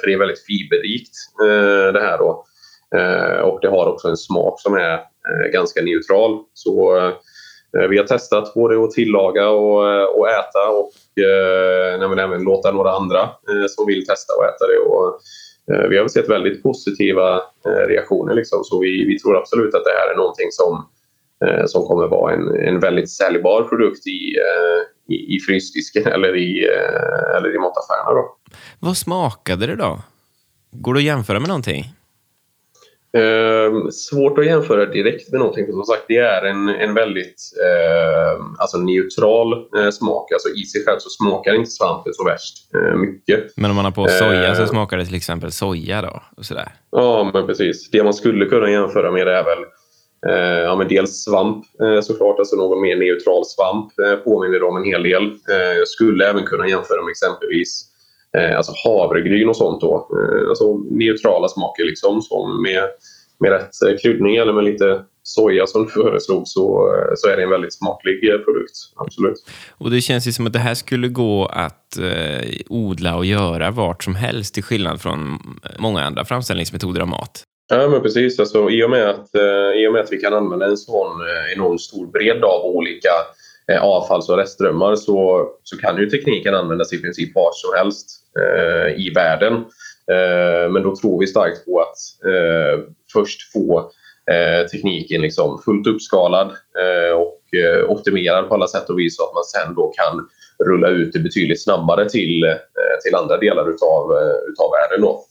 För 0.00 0.06
det 0.06 0.12
är 0.12 0.18
väldigt 0.18 0.44
fiberrikt 0.46 1.14
det 1.92 2.00
här 2.00 2.18
då. 2.18 2.44
Och 3.44 3.58
det 3.62 3.68
har 3.68 3.86
också 3.86 4.08
en 4.08 4.16
smak 4.16 4.60
som 4.60 4.74
är 4.74 5.00
ganska 5.52 5.82
neutral. 5.82 6.38
Så 6.52 6.92
vi 7.90 7.98
har 7.98 8.04
testat 8.04 8.54
både 8.54 8.84
att 8.84 8.90
tillaga 8.90 9.48
och, 9.48 10.18
och 10.18 10.28
äta 10.28 10.68
och 10.68 11.22
eh, 11.22 12.24
även 12.24 12.42
låta 12.42 12.72
några 12.72 12.90
andra 12.90 13.30
som 13.68 13.86
vill 13.86 14.06
testa 14.06 14.32
och 14.38 14.44
äta 14.44 14.66
det. 14.66 14.78
Och, 14.78 15.20
Eh, 15.72 15.88
vi 15.88 15.98
har 15.98 16.08
sett 16.08 16.30
väldigt 16.30 16.62
positiva 16.62 17.34
eh, 17.66 17.88
reaktioner. 17.88 18.34
Liksom. 18.34 18.64
Så 18.64 18.80
vi, 18.80 19.04
vi, 19.04 19.18
tror 19.18 19.36
absolut 19.36 19.74
att 19.74 19.84
det 19.84 19.90
här 19.90 20.12
är 20.12 20.16
någonting 20.16 20.48
som, 20.50 20.88
eh, 21.44 21.66
som 21.66 21.86
kommer 21.86 22.08
vara 22.08 22.34
en, 22.34 22.54
en 22.68 22.80
väldigt 22.80 23.10
säljbar 23.10 23.62
produkt 23.62 24.06
i, 24.06 24.36
i, 25.08 25.36
i 25.36 25.40
frysdisken 25.40 26.06
eller 26.14 26.36
i, 26.36 26.64
eller 27.36 27.54
i 27.54 27.58
mataffärerna. 27.58 28.20
Då. 28.20 28.36
Vad 28.78 28.96
smakade 28.96 29.66
det 29.66 29.76
då? 29.76 29.98
Går 30.70 30.94
det 30.94 30.98
att 30.98 31.04
jämföra 31.04 31.40
med 31.40 31.48
någonting? 31.48 31.84
Eh, 33.12 33.88
svårt 33.90 34.38
att 34.38 34.46
jämföra 34.46 34.86
direkt 34.86 35.32
med 35.32 35.38
någonting. 35.38 35.66
För 35.66 35.72
som 35.72 35.84
sagt, 35.84 36.04
det 36.08 36.16
är 36.16 36.42
en, 36.42 36.68
en 36.68 36.94
väldigt 36.94 37.42
eh, 37.64 38.44
alltså 38.58 38.78
neutral 38.78 39.52
eh, 39.52 39.90
smak. 39.90 40.32
Alltså 40.32 40.48
I 40.48 40.64
sig 40.64 40.84
själv 40.84 40.98
så 40.98 41.10
smakar 41.10 41.54
inte 41.54 41.70
svampen 41.70 42.14
så 42.14 42.24
värst 42.24 42.74
eh, 42.74 42.96
mycket. 42.96 43.56
Men 43.56 43.70
om 43.70 43.76
man 43.76 43.84
har 43.84 43.92
på 43.92 44.08
soja 44.08 44.54
så 44.54 44.66
smakar 44.66 44.96
det 44.96 45.04
till 45.04 45.14
exempel 45.14 45.52
soja 45.52 46.02
då? 46.02 46.22
Och 46.36 46.44
sådär. 46.44 46.68
Ja, 46.90 47.30
men 47.34 47.46
precis. 47.46 47.90
Det 47.90 48.04
man 48.04 48.14
skulle 48.14 48.46
kunna 48.46 48.70
jämföra 48.70 49.10
med 49.10 49.28
är 49.28 49.44
väl 49.44 49.64
Eh, 50.26 50.58
ja, 50.58 50.76
men 50.76 50.88
dels 50.88 51.24
svamp 51.24 51.64
eh, 51.82 52.00
såklart, 52.00 52.38
alltså 52.38 52.56
någon 52.56 52.80
mer 52.80 52.96
neutral 52.96 53.44
svamp 53.46 53.92
påminner 54.24 54.62
om 54.62 54.76
en 54.76 54.84
hel 54.84 55.02
del. 55.02 55.32
Jag 55.78 55.88
skulle 55.88 56.30
även 56.30 56.44
kunna 56.44 56.68
jämföra 56.68 57.02
med 57.02 57.10
exempelvis 57.10 57.84
eh, 58.36 58.56
alltså 58.56 58.72
havregryn 58.84 59.48
och 59.48 59.56
sånt. 59.56 59.80
Då. 59.80 60.08
Eh, 60.12 60.48
alltså 60.48 60.74
neutrala 60.90 61.48
smaker 61.48 61.84
liksom, 61.84 62.22
som 62.22 62.62
med, 62.62 62.82
med 63.40 63.50
rätt 63.50 63.82
eh, 63.88 63.96
kryddning 64.02 64.36
eller 64.36 64.52
med 64.52 64.64
lite 64.64 65.00
soja 65.22 65.66
som 65.66 65.84
du 65.84 65.90
föreslog 65.90 66.48
så, 66.48 66.90
så 67.16 67.28
är 67.28 67.36
det 67.36 67.42
en 67.42 67.50
väldigt 67.50 67.74
smaklig 67.74 68.20
produkt. 68.20 68.76
Absolut. 68.96 69.36
Och 69.78 69.90
det 69.90 70.00
känns 70.00 70.26
ju 70.26 70.32
som 70.32 70.46
att 70.46 70.52
det 70.52 70.58
här 70.58 70.74
skulle 70.74 71.08
gå 71.08 71.46
att 71.46 71.98
eh, 71.98 72.48
odla 72.68 73.16
och 73.16 73.26
göra 73.26 73.70
vart 73.70 74.04
som 74.04 74.14
helst 74.14 74.54
till 74.54 74.62
skillnad 74.62 75.00
från 75.00 75.38
många 75.78 76.02
andra 76.02 76.24
framställningsmetoder 76.24 77.00
av 77.00 77.08
mat. 77.08 77.44
Ja, 77.70 77.88
men 77.88 78.02
precis. 78.02 78.40
Alltså, 78.40 78.70
i, 78.70 78.84
och 78.84 78.90
med 78.90 79.10
att, 79.10 79.34
eh, 79.34 79.82
I 79.82 79.88
och 79.88 79.92
med 79.92 80.02
att 80.02 80.12
vi 80.12 80.16
kan 80.16 80.34
använda 80.34 80.66
en 80.66 80.76
sån 80.76 81.20
eh, 81.20 81.52
enormt 81.56 81.80
stor 81.80 82.06
bredd 82.06 82.44
av 82.44 82.64
olika 82.64 83.08
eh, 83.72 83.82
avfalls 83.82 84.28
och 84.28 84.36
restströmmar 84.36 84.96
så, 84.96 85.48
så 85.62 85.78
kan 85.78 85.96
ju 85.96 86.06
tekniken 86.06 86.54
användas 86.54 86.92
i 86.92 87.02
princip 87.02 87.34
var 87.34 87.50
som 87.52 87.78
helst 87.78 88.08
eh, 88.38 89.06
i 89.06 89.12
världen. 89.14 89.54
Eh, 90.12 90.70
men 90.70 90.82
då 90.82 90.96
tror 90.96 91.20
vi 91.20 91.26
starkt 91.26 91.64
på 91.64 91.80
att 91.80 92.26
eh, 92.26 92.84
först 93.12 93.52
få 93.52 93.90
eh, 94.30 94.66
tekniken 94.66 95.22
liksom 95.22 95.62
fullt 95.64 95.86
uppskalad 95.86 96.46
eh, 96.78 97.16
och 97.16 97.58
eh, 97.58 97.90
optimerad 97.90 98.48
på 98.48 98.54
alla 98.54 98.66
sätt 98.66 98.90
och 98.90 98.98
vis 98.98 99.16
så 99.16 99.24
att 99.24 99.34
man 99.34 99.44
sen 99.44 99.74
då 99.74 99.92
kan 99.96 100.28
rulla 100.66 100.88
ut 100.88 101.12
det 101.12 101.18
betydligt 101.18 101.62
snabbare 101.62 102.08
till, 102.08 102.56
till 103.04 103.14
andra 103.14 103.36
delar 103.36 103.70
utav, 103.70 104.12
utav 104.48 104.70
världen. 104.70 105.00
Då. 105.02 105.24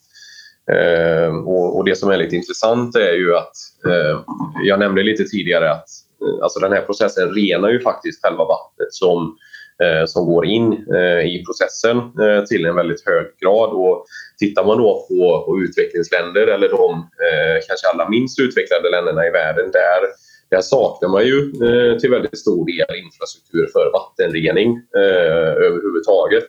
Eh, 0.72 1.36
och, 1.36 1.78
och, 1.78 1.86
det 1.86 1.96
som 1.96 2.10
är 2.12 2.18
lite 2.18 2.36
intressant 2.36 2.96
är 2.96 3.14
ju 3.14 3.36
att 3.36 3.56
eh, 3.88 4.22
jag 4.64 4.80
nämnde 4.80 5.04
lite 5.04 5.24
tidigare 5.24 5.72
att 5.72 5.90
Eh, 6.22 6.44
alltså 6.44 6.60
den 6.60 6.72
här 6.72 6.82
processen 6.82 7.34
renar 7.34 7.70
ju 7.70 7.80
faktiskt 7.80 8.22
själva 8.26 8.46
vattnet 8.46 8.94
som, 8.94 9.38
eh, 9.84 10.06
som 10.06 10.26
går 10.26 10.46
in 10.46 10.74
eh, 10.96 11.36
i 11.36 11.44
processen 11.46 11.98
eh, 11.98 12.44
till 12.44 12.66
en 12.66 12.76
väldigt 12.76 13.06
hög 13.06 13.26
grad. 13.42 13.70
Och 13.70 14.06
tittar 14.40 14.66
man 14.66 14.78
då 14.78 15.06
på, 15.10 15.44
på 15.46 15.60
utvecklingsländer 15.60 16.48
eller 16.48 16.70
de 16.70 16.92
eh, 17.26 17.58
kanske 17.68 17.88
allra 17.88 18.10
minst 18.10 18.40
utvecklade 18.40 18.90
länderna 18.90 19.28
i 19.28 19.32
världen 19.32 19.72
där 19.72 20.02
där 20.50 20.62
saknar 20.62 21.10
man 21.10 21.26
ju 21.26 21.40
eh, 21.40 21.98
till 21.98 22.10
väldigt 22.10 22.40
stor 22.40 22.66
del 22.66 23.04
infrastruktur 23.04 23.68
för 23.74 23.92
vattenrening 23.94 24.82
överhuvudtaget. 24.94 26.46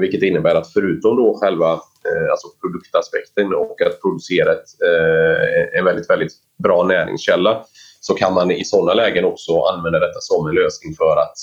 vilket 0.00 0.22
innebär 0.22 0.54
att 0.54 0.72
förutom 0.72 1.16
då 1.16 1.38
själva 1.40 1.80
Eh, 2.10 2.30
alltså 2.30 2.48
produktaspekten 2.60 3.54
och 3.54 3.82
att 3.82 4.00
producera 4.00 4.52
ett, 4.52 4.68
eh, 4.88 5.78
en 5.78 5.84
väldigt, 5.84 6.10
väldigt 6.10 6.32
bra 6.62 6.82
näringskälla 6.82 7.64
så 8.06 8.14
kan 8.14 8.34
man 8.34 8.50
i 8.50 8.64
sådana 8.64 8.94
lägen 8.94 9.24
också 9.24 9.60
använda 9.60 9.98
detta 9.98 10.20
som 10.20 10.46
en 10.46 10.54
lösning 10.54 10.94
för 10.94 11.16
att 11.16 11.36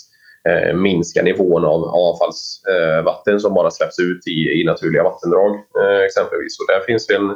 eh, 0.50 0.76
minska 0.78 1.24
nivån 1.24 1.66
av 1.66 1.84
avfallsvatten 1.84 3.40
som 3.40 3.54
bara 3.54 3.72
släpps 3.72 4.00
ut 4.00 4.28
i, 4.28 4.62
i 4.62 4.64
naturliga 4.64 5.04
vattendrag 5.04 5.52
exempelvis. 6.06 6.58
Så 6.58 6.64
där 6.66 6.80
finns 6.86 7.10
en, 7.10 7.36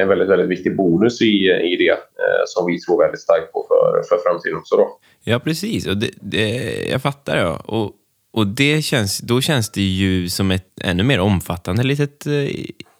en 0.00 0.08
väldigt, 0.08 0.28
väldigt 0.28 0.48
viktig 0.48 0.76
bonus 0.76 1.22
i, 1.22 1.34
i 1.72 1.76
det 1.76 1.98
som 2.46 2.66
vi 2.66 2.80
tror 2.80 3.02
väldigt 3.02 3.20
starkt 3.20 3.52
på 3.52 3.66
för, 3.68 4.02
för 4.08 4.22
framtiden 4.22 4.58
också. 4.58 4.76
Då. 4.76 4.98
Ja, 5.24 5.38
precis. 5.38 5.86
Och 5.86 5.96
det, 5.96 6.10
det, 6.20 6.48
jag 6.90 7.02
fattar. 7.02 7.36
Ja. 7.36 7.62
Och 7.66 7.92
och 8.32 8.46
det 8.46 8.82
känns, 8.82 9.18
då 9.18 9.40
känns 9.40 9.70
det 9.70 9.82
ju 9.82 10.28
som 10.28 10.50
ett 10.50 10.66
ännu 10.84 11.02
mer 11.02 11.20
omfattande 11.20 11.82
litet 11.82 12.26
eh, 12.26 12.48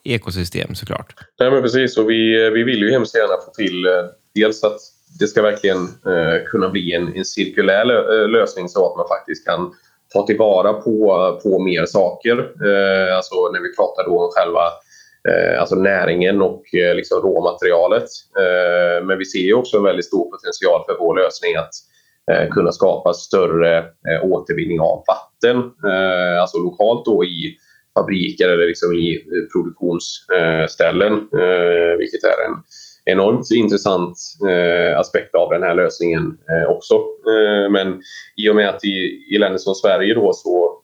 ekosystem 0.03 0.75
såklart. 0.75 1.15
Nej, 1.39 1.51
men 1.51 1.61
precis. 1.61 1.97
Och 1.97 2.09
vi, 2.09 2.49
vi 2.49 2.63
vill 2.63 2.79
ju 2.79 2.91
hemskt 2.91 3.15
gärna 3.15 3.41
få 3.45 3.51
till 3.51 3.85
eh, 3.85 3.91
dels 4.35 4.63
att 4.63 4.79
det 5.19 5.27
ska 5.27 5.41
verkligen 5.41 5.77
eh, 5.83 6.45
kunna 6.47 6.69
bli 6.69 6.93
en, 6.93 7.15
en 7.15 7.25
cirkulär 7.25 7.85
lö, 7.85 8.23
eh, 8.23 8.29
lösning 8.29 8.69
så 8.69 8.91
att 8.91 8.97
man 8.97 9.07
faktiskt 9.07 9.45
kan 9.45 9.73
ta 10.13 10.27
tillvara 10.27 10.73
på, 10.73 11.39
på 11.43 11.59
mer 11.59 11.85
saker. 11.85 12.37
Eh, 12.39 13.15
alltså 13.15 13.35
när 13.53 13.61
vi 13.61 13.75
pratar 13.75 14.05
då 14.05 14.19
om 14.19 14.31
själva 14.33 14.65
eh, 15.29 15.59
alltså 15.59 15.75
näringen 15.75 16.41
och 16.41 16.75
eh, 16.75 16.95
liksom 16.95 17.21
råmaterialet. 17.21 18.09
Eh, 18.37 19.05
men 19.05 19.17
vi 19.17 19.25
ser 19.25 19.39
ju 19.39 19.53
också 19.53 19.77
en 19.77 19.83
väldigt 19.83 20.05
stor 20.05 20.31
potential 20.31 20.83
för 20.87 20.97
vår 20.99 21.15
lösning 21.15 21.55
att 21.55 21.73
Eh, 22.31 22.49
kunna 22.49 22.71
skapa 22.71 23.13
större 23.13 23.77
eh, 23.77 24.23
återvinning 24.23 24.79
av 24.79 25.03
vatten, 25.07 25.57
eh, 25.91 26.41
alltså 26.41 26.57
lokalt 26.57 27.05
då 27.05 27.25
i 27.25 27.57
fabriker 27.93 28.49
eller 28.49 28.67
liksom 28.67 28.93
i 28.93 29.15
eh, 29.15 29.51
produktionsställen, 29.53 31.13
eh, 31.13 31.97
vilket 31.97 32.23
är 32.23 32.45
en 32.47 32.55
enormt 33.11 33.51
intressant 33.51 34.17
eh, 34.49 34.99
aspekt 34.99 35.35
av 35.35 35.49
den 35.49 35.63
här 35.63 35.75
lösningen 35.75 36.37
eh, 36.49 36.69
också. 36.71 36.93
Eh, 37.31 37.71
men 37.71 38.01
i 38.35 38.49
och 38.49 38.55
med 38.55 38.69
att 38.69 38.83
i, 38.85 39.25
i 39.31 39.37
länder 39.37 39.57
som 39.57 39.75
Sverige 39.75 40.13
då 40.13 40.33
så 40.33 40.77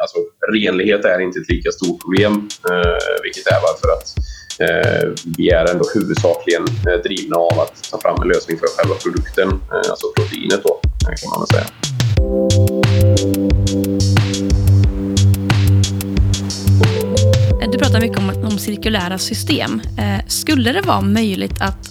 alltså 0.00 0.16
renlighet 0.52 1.04
är 1.04 1.20
inte 1.20 1.38
ett 1.38 1.48
lika 1.48 1.70
stort 1.70 2.02
problem, 2.02 2.48
vilket 3.22 3.46
är 3.46 3.60
varför 3.62 3.88
att 3.92 4.14
Eh, 4.60 5.08
vi 5.36 5.50
är 5.50 5.70
ändå 5.70 5.84
huvudsakligen 5.94 6.62
eh, 6.62 7.02
drivna 7.04 7.36
av 7.36 7.60
att 7.60 7.90
ta 7.90 7.98
fram 7.98 8.22
en 8.22 8.28
lösning 8.28 8.58
för 8.58 8.66
själva 8.66 8.94
produkten, 8.94 9.48
eh, 9.48 9.90
alltså 9.90 10.06
proteinet 10.16 10.62
då, 10.62 10.80
kan 11.04 11.30
man 11.30 11.40
väl 11.40 11.48
säga. 11.48 11.66
Pratar 17.82 18.00
mycket 18.00 18.18
om, 18.18 18.44
om 18.44 18.58
cirkulära 18.58 19.18
system. 19.18 19.80
Eh, 19.98 20.26
skulle 20.28 20.72
det 20.72 20.80
vara 20.80 21.00
möjligt 21.00 21.60
att 21.60 21.90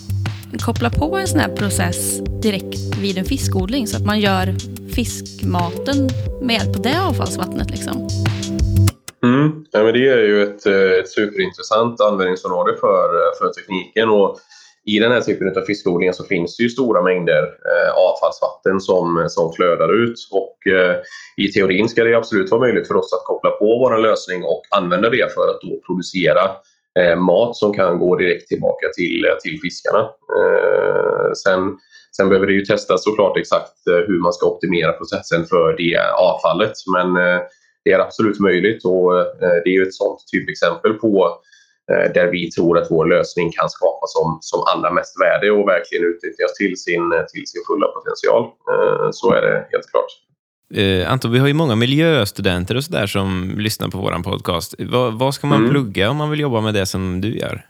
koppla 0.65 0.89
på 0.89 1.15
en 1.17 1.27
sån 1.27 1.39
här 1.39 1.55
process 1.55 2.19
direkt 2.41 2.95
vid 3.01 3.17
en 3.17 3.25
fiskodling 3.25 3.87
så 3.87 3.97
att 3.97 4.05
man 4.05 4.19
gör 4.19 4.55
fiskmaten 4.95 6.09
med 6.41 6.55
hjälp 6.55 6.75
av 6.75 6.81
det 6.81 7.01
avfallsvattnet? 7.01 7.69
Liksom? 7.69 8.07
Mm. 9.23 9.65
Ja, 9.71 9.83
men 9.83 9.93
det 9.93 10.09
är 10.09 10.17
ju 10.17 10.43
ett, 10.43 10.65
eh, 10.65 10.99
ett 10.99 11.09
superintressant 11.09 12.01
användningsområde 12.01 12.77
för, 12.79 13.05
eh, 13.15 13.31
för 13.39 13.53
tekniken. 13.53 14.09
Och 14.09 14.39
I 14.85 14.99
den 14.99 15.11
här 15.11 15.21
typen 15.21 15.57
av 15.57 15.61
fiskodlingar 15.61 16.13
så 16.13 16.23
finns 16.23 16.57
det 16.57 16.63
ju 16.63 16.69
stora 16.69 17.01
mängder 17.01 17.43
eh, 17.43 17.91
avfallsvatten 17.93 18.79
som, 18.79 19.25
som 19.29 19.53
flödar 19.53 20.03
ut. 20.03 20.27
Och, 20.31 20.50
Eh, 20.65 20.95
I 21.37 21.51
teorin 21.51 21.89
ska 21.89 22.03
det 22.03 22.15
absolut 22.15 22.51
vara 22.51 22.61
möjligt 22.61 22.87
för 22.87 22.95
oss 22.95 23.13
att 23.13 23.25
koppla 23.25 23.49
på 23.49 23.65
vår 23.65 23.97
lösning 23.97 24.43
och 24.43 24.63
använda 24.69 25.09
det 25.09 25.33
för 25.33 25.49
att 25.49 25.61
då 25.61 25.81
producera 25.87 26.51
eh, 26.99 27.19
mat 27.19 27.55
som 27.55 27.73
kan 27.73 27.99
gå 27.99 28.15
direkt 28.15 28.47
tillbaka 28.47 28.87
till, 28.95 29.25
eh, 29.25 29.37
till 29.43 29.59
fiskarna. 29.61 30.09
Sen, 31.43 31.77
sen 32.17 32.29
behöver 32.29 32.47
det 32.47 32.53
ju 32.53 32.65
testas 32.65 33.03
såklart 33.03 33.37
exakt 33.37 33.73
hur 33.85 34.19
man 34.19 34.33
ska 34.33 34.47
optimera 34.47 34.91
processen 34.91 35.45
för 35.45 35.77
det 35.77 35.99
avfallet. 36.17 36.73
Men 36.93 37.13
det 37.83 37.91
är 37.91 37.99
absolut 37.99 38.39
möjligt 38.39 38.85
och 38.85 39.11
det 39.39 39.69
är 39.69 39.77
ju 39.79 39.83
ett 39.83 39.93
sånt 39.93 40.19
typexempel 40.33 40.93
på 40.93 41.41
där 41.87 42.27
vi 42.27 42.51
tror 42.51 42.77
att 42.77 42.91
vår 42.91 43.05
lösning 43.05 43.51
kan 43.51 43.69
skapa 43.69 44.07
som, 44.07 44.37
som 44.41 44.63
allra 44.75 44.91
mest 44.91 45.21
värde 45.21 45.51
och 45.51 45.67
verkligen 45.67 46.05
utnyttjas 46.05 46.53
till 46.53 46.77
sin, 46.77 47.03
till 47.33 47.47
sin 47.47 47.61
fulla 47.67 47.87
potential. 47.87 48.51
Så 49.11 49.33
är 49.33 49.41
det 49.41 49.67
helt 49.71 49.91
klart. 49.91 50.11
Eh, 50.73 51.11
Anton, 51.11 51.31
vi 51.31 51.39
har 51.39 51.47
ju 51.47 51.53
många 51.53 51.75
miljöstudenter 51.75 52.77
och 52.77 52.83
sådär 52.83 53.07
som 53.07 53.55
lyssnar 53.57 53.87
på 53.87 53.97
vår 53.97 54.23
podcast. 54.23 54.75
Vad, 54.79 55.19
vad 55.19 55.33
ska 55.33 55.47
man 55.47 55.59
mm. 55.59 55.71
plugga 55.71 56.09
om 56.09 56.17
man 56.17 56.29
vill 56.29 56.39
jobba 56.39 56.61
med 56.61 56.73
det 56.73 56.85
som 56.85 57.21
du 57.21 57.37
gör? 57.37 57.65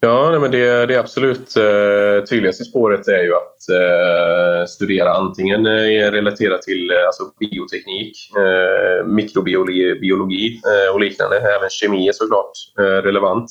Ja, 0.00 0.38
men 0.40 0.50
det, 0.50 0.86
det 0.86 0.96
absolut 0.96 1.56
eh, 1.56 2.24
tydligaste 2.30 2.64
spåret 2.64 3.08
är 3.08 3.22
ju 3.22 3.34
att 3.34 3.68
eh, 3.68 4.66
studera 4.66 5.12
antingen 5.12 5.66
eh, 5.66 6.10
relaterat 6.10 6.62
till 6.62 6.90
eh, 6.90 7.06
alltså 7.06 7.22
bioteknik, 7.40 8.16
eh, 8.36 9.06
mikrobiologi 9.06 9.98
biologi, 10.00 10.60
eh, 10.64 10.94
och 10.94 11.00
liknande. 11.00 11.36
Även 11.36 11.70
kemi 11.70 12.08
är 12.08 12.12
såklart 12.12 12.52
eh, 12.78 13.02
relevant. 13.02 13.50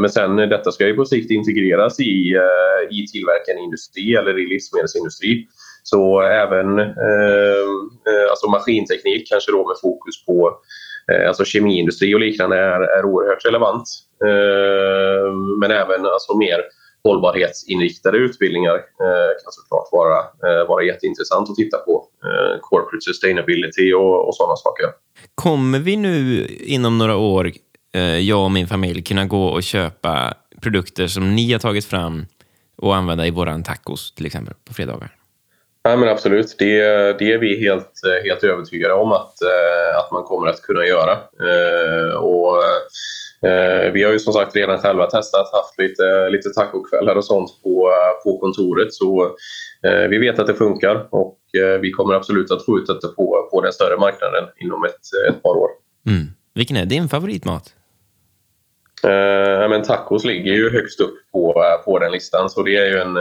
men 0.00 0.10
sen 0.10 0.36
detta 0.36 0.72
ska 0.72 0.86
ju 0.86 0.94
på 0.94 1.04
sikt 1.04 1.30
integreras 1.30 2.00
i, 2.00 2.36
i 2.90 3.06
tillverkande 3.12 3.62
industri 3.62 4.14
eller 4.14 4.38
i 4.38 4.46
livsmedelsindustri. 4.46 5.46
Så 5.90 6.20
även 6.20 6.78
ehm, 6.78 7.76
eh, 8.08 8.30
alltså 8.30 8.50
maskinteknik, 8.50 9.28
kanske 9.30 9.52
då 9.52 9.68
med 9.68 9.76
fokus 9.82 10.26
på 10.26 10.58
Eh, 11.12 11.28
alltså 11.28 11.44
kemiindustri 11.44 12.14
och 12.14 12.20
liknande 12.20 12.56
är, 12.56 12.80
är 12.98 13.04
oerhört 13.04 13.46
relevant. 13.46 13.88
Eh, 14.24 15.32
men 15.60 15.70
även 15.70 16.06
alltså 16.06 16.36
mer 16.36 16.60
hållbarhetsinriktade 17.04 18.18
utbildningar 18.18 18.74
eh, 18.74 19.30
kan 19.42 19.52
såklart 19.52 19.88
vara, 19.92 20.18
eh, 20.18 20.68
vara 20.68 20.84
jätteintressant 20.84 21.50
att 21.50 21.56
titta 21.56 21.78
på. 21.78 22.08
Eh, 22.24 22.60
corporate 22.60 23.00
sustainability 23.00 23.92
och, 23.92 24.28
och 24.28 24.34
sådana 24.34 24.56
saker. 24.56 24.86
Kommer 25.34 25.78
vi 25.78 25.96
nu 25.96 26.46
inom 26.60 26.98
några 26.98 27.16
år 27.16 27.52
eh, 27.94 28.02
jag 28.02 28.44
och 28.44 28.50
min 28.50 28.66
familj 28.66 29.02
kunna 29.02 29.24
gå 29.24 29.44
och 29.44 29.62
köpa 29.62 30.34
produkter 30.62 31.06
som 31.06 31.36
ni 31.36 31.52
har 31.52 31.58
tagit 31.58 31.84
fram 31.84 32.26
och 32.76 32.96
använda 32.96 33.26
i 33.26 33.30
våran 33.30 33.62
tacos 33.62 34.14
till 34.14 34.26
exempel 34.26 34.54
på 34.64 34.74
fredagar? 34.74 35.17
Ja, 35.88 35.96
men 35.96 36.08
absolut, 36.08 36.54
det, 36.58 36.82
det 37.18 37.32
är 37.32 37.38
vi 37.38 37.60
helt, 37.60 37.92
helt 38.24 38.44
övertygade 38.44 38.94
om 38.94 39.12
att, 39.12 39.42
eh, 39.42 39.98
att 39.98 40.12
man 40.12 40.22
kommer 40.22 40.46
att 40.46 40.62
kunna 40.62 40.86
göra. 40.86 41.12
Eh, 41.12 42.14
och, 42.14 42.56
eh, 43.48 43.92
vi 43.92 44.02
har 44.02 44.12
ju 44.12 44.18
som 44.18 44.32
sagt 44.32 44.56
redan 44.56 44.78
själva 44.78 45.06
testat, 45.06 45.52
haft 45.52 45.78
lite, 45.78 46.28
lite 46.30 46.48
tacokvällar 46.48 47.16
och 47.16 47.24
sånt 47.24 47.50
på, 47.62 47.92
på 48.24 48.38
kontoret. 48.38 48.94
Så 48.94 49.36
vi 50.10 50.18
vet 50.18 50.38
att 50.38 50.46
det 50.46 50.54
funkar 50.54 51.08
och 51.10 51.38
vi 51.80 51.90
kommer 51.90 52.14
absolut 52.14 52.50
att 52.50 52.64
få 52.64 52.78
ut 52.78 52.86
det 52.86 53.08
på, 53.08 53.48
på 53.52 53.60
den 53.60 53.72
större 53.72 53.96
marknaden 53.96 54.44
inom 54.60 54.84
ett, 54.84 55.30
ett 55.30 55.42
par 55.42 55.56
år. 55.56 55.68
Mm. 56.06 56.26
Vilken 56.54 56.76
är 56.76 56.84
din 56.84 57.08
favoritmat? 57.08 57.74
Eh, 59.04 59.68
men 59.68 59.82
tacos 59.82 60.24
ligger 60.24 60.52
ju 60.52 60.70
högst 60.70 61.00
upp 61.00 61.14
på, 61.32 61.64
på 61.84 61.98
den 61.98 62.12
listan 62.12 62.50
så 62.50 62.62
det 62.62 62.76
är 62.76 62.86
ju 62.86 62.98
en 62.98 63.16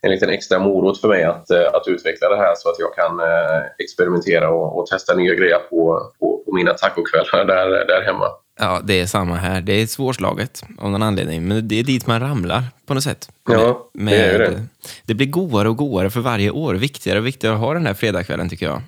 en 0.00 0.10
liten 0.10 0.30
extra 0.30 0.58
morot 0.58 1.00
för 1.00 1.08
mig 1.08 1.24
att, 1.24 1.50
eh, 1.50 1.66
att 1.72 1.88
utveckla 1.88 2.28
det 2.28 2.36
här 2.36 2.54
så 2.56 2.68
att 2.68 2.78
jag 2.78 2.94
kan 2.94 3.20
eh, 3.20 3.62
experimentera 3.78 4.50
och, 4.50 4.78
och 4.78 4.86
testa 4.86 5.14
nya 5.14 5.34
grejer 5.34 5.58
på, 5.70 6.12
på, 6.18 6.42
på 6.46 6.54
mina 6.54 6.74
tacokvällar 6.74 7.44
där, 7.44 7.86
där 7.86 8.02
hemma. 8.02 8.26
Ja, 8.60 8.80
det 8.84 9.00
är 9.00 9.06
samma 9.06 9.34
här. 9.34 9.60
Det 9.60 9.72
är 9.72 9.86
svårslaget 9.86 10.62
av 10.78 10.90
någon 10.90 11.02
anledning, 11.02 11.48
men 11.48 11.68
det 11.68 11.80
är 11.80 11.84
dit 11.84 12.06
man 12.06 12.20
ramlar 12.20 12.62
på 12.86 12.94
något 12.94 13.02
sätt. 13.02 13.28
Med, 13.48 13.58
ja, 13.58 13.90
det 13.92 14.16
är 14.16 14.38
det. 14.38 14.62
Det 15.06 15.14
blir 15.14 15.26
godare 15.26 15.68
och 15.68 15.76
godare 15.76 16.10
för 16.10 16.20
varje 16.20 16.50
år. 16.50 16.74
Viktigare 16.74 17.18
och 17.18 17.26
viktigare 17.26 17.54
att 17.54 17.60
ha 17.60 17.74
den 17.74 17.86
här 17.86 17.94
fredagskvällen 17.94 18.48
tycker 18.48 18.66
jag. 18.66 18.82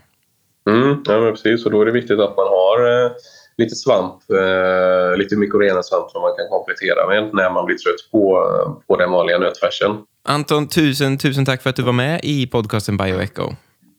Mm, 0.71 1.03
ja, 1.05 1.21
men 1.21 1.33
precis. 1.33 1.67
Och 1.67 1.73
då 1.73 1.81
är 1.81 1.87
det 1.87 1.93
viktigt 1.93 2.21
att 2.21 2.37
man 2.37 2.47
har 2.47 3.05
eh, 3.05 3.11
lite 3.57 3.75
svamp, 3.75 4.15
eh, 4.31 5.17
lite 5.17 5.37
mykorrhizasvamp 5.37 6.11
som 6.11 6.23
man 6.23 6.37
kan 6.37 6.49
komplettera 6.49 7.07
med 7.09 7.35
när 7.35 7.51
man 7.51 7.67
blir 7.67 7.77
trött 7.77 8.11
på, 8.13 8.47
på 8.87 8.97
den 8.97 9.11
vanliga 9.11 9.39
nötfärsen. 9.39 9.91
Anton, 10.23 10.69
tusen, 10.69 11.19
tusen 11.19 11.45
tack 11.45 11.63
för 11.63 11.71
att 11.71 11.77
du 11.77 11.83
var 11.83 11.93
med 11.93 12.21
i 12.23 12.47
podcasten 12.47 12.97
Bioecho. 12.97 13.53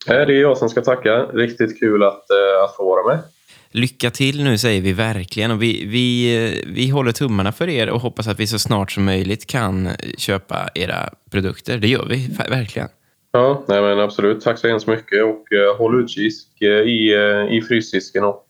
Det 0.05 0.13
är 0.13 0.29
jag 0.29 0.57
som 0.57 0.69
ska 0.69 0.81
tacka. 0.81 1.25
Riktigt 1.25 1.79
kul 1.79 2.03
att, 2.03 2.29
eh, 2.29 2.63
att 2.63 2.75
få 2.75 2.86
vara 2.86 3.15
med. 3.15 3.23
Lycka 3.71 4.12
till 4.12 4.43
nu 4.43 4.57
säger 4.57 4.81
vi 4.81 4.93
verkligen. 4.93 5.51
Och 5.51 5.62
vi, 5.62 5.86
vi, 5.86 6.36
eh, 6.45 6.73
vi 6.75 6.89
håller 6.89 7.12
tummarna 7.12 7.51
för 7.51 7.69
er 7.69 7.89
och 7.89 8.01
hoppas 8.01 8.27
att 8.27 8.39
vi 8.39 8.47
så 8.47 8.60
snart 8.60 8.91
som 8.91 9.05
möjligt 9.05 9.47
kan 9.47 9.89
köpa 10.17 10.69
era 10.75 11.10
produkter. 11.31 11.77
Det 11.77 11.88
gör 11.88 12.05
vi 12.10 12.29
verkligen. 12.49 12.88
Ja, 13.31 13.63
nej 13.67 13.81
men 13.81 13.99
absolut. 13.99 14.41
Tack 14.41 14.57
så 14.57 14.67
hemskt 14.67 14.88
mycket 14.88 15.23
och 15.23 15.45
uh, 15.51 15.77
håll 15.77 16.03
utkik 16.03 16.62
uh, 16.62 16.67
i, 16.67 17.15
uh, 17.15 17.57
i 17.57 17.62
frysdisken 17.62 18.23
och 18.23 18.45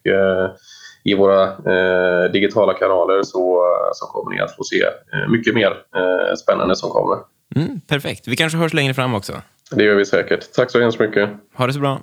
i 1.04 1.16
våra 1.16 1.44
eh, 1.44 2.32
digitala 2.32 2.74
kanaler 2.74 3.24
så, 3.24 3.66
så 3.94 4.06
kommer 4.06 4.36
ni 4.36 4.42
att 4.42 4.56
få 4.56 4.64
se 4.64 4.84
eh, 4.84 5.30
mycket 5.30 5.56
mer 5.56 5.72
eh, 5.96 6.36
spännande 6.36 6.76
som 6.76 6.90
kommer. 6.90 7.18
Mm, 7.56 7.82
perfekt. 7.88 8.28
Vi 8.28 8.36
kanske 8.36 8.58
hörs 8.58 8.74
längre 8.74 8.94
fram 8.94 9.14
också. 9.14 9.42
Det 9.72 9.84
gör 9.84 9.96
vi 9.96 10.06
säkert. 10.06 10.54
Tack 10.54 10.72
så 10.72 10.82
hemskt 10.82 11.00
mycket. 11.00 11.30
Ha 11.56 11.68
det 11.68 11.74
så 11.74 11.80
bra. 11.80 12.02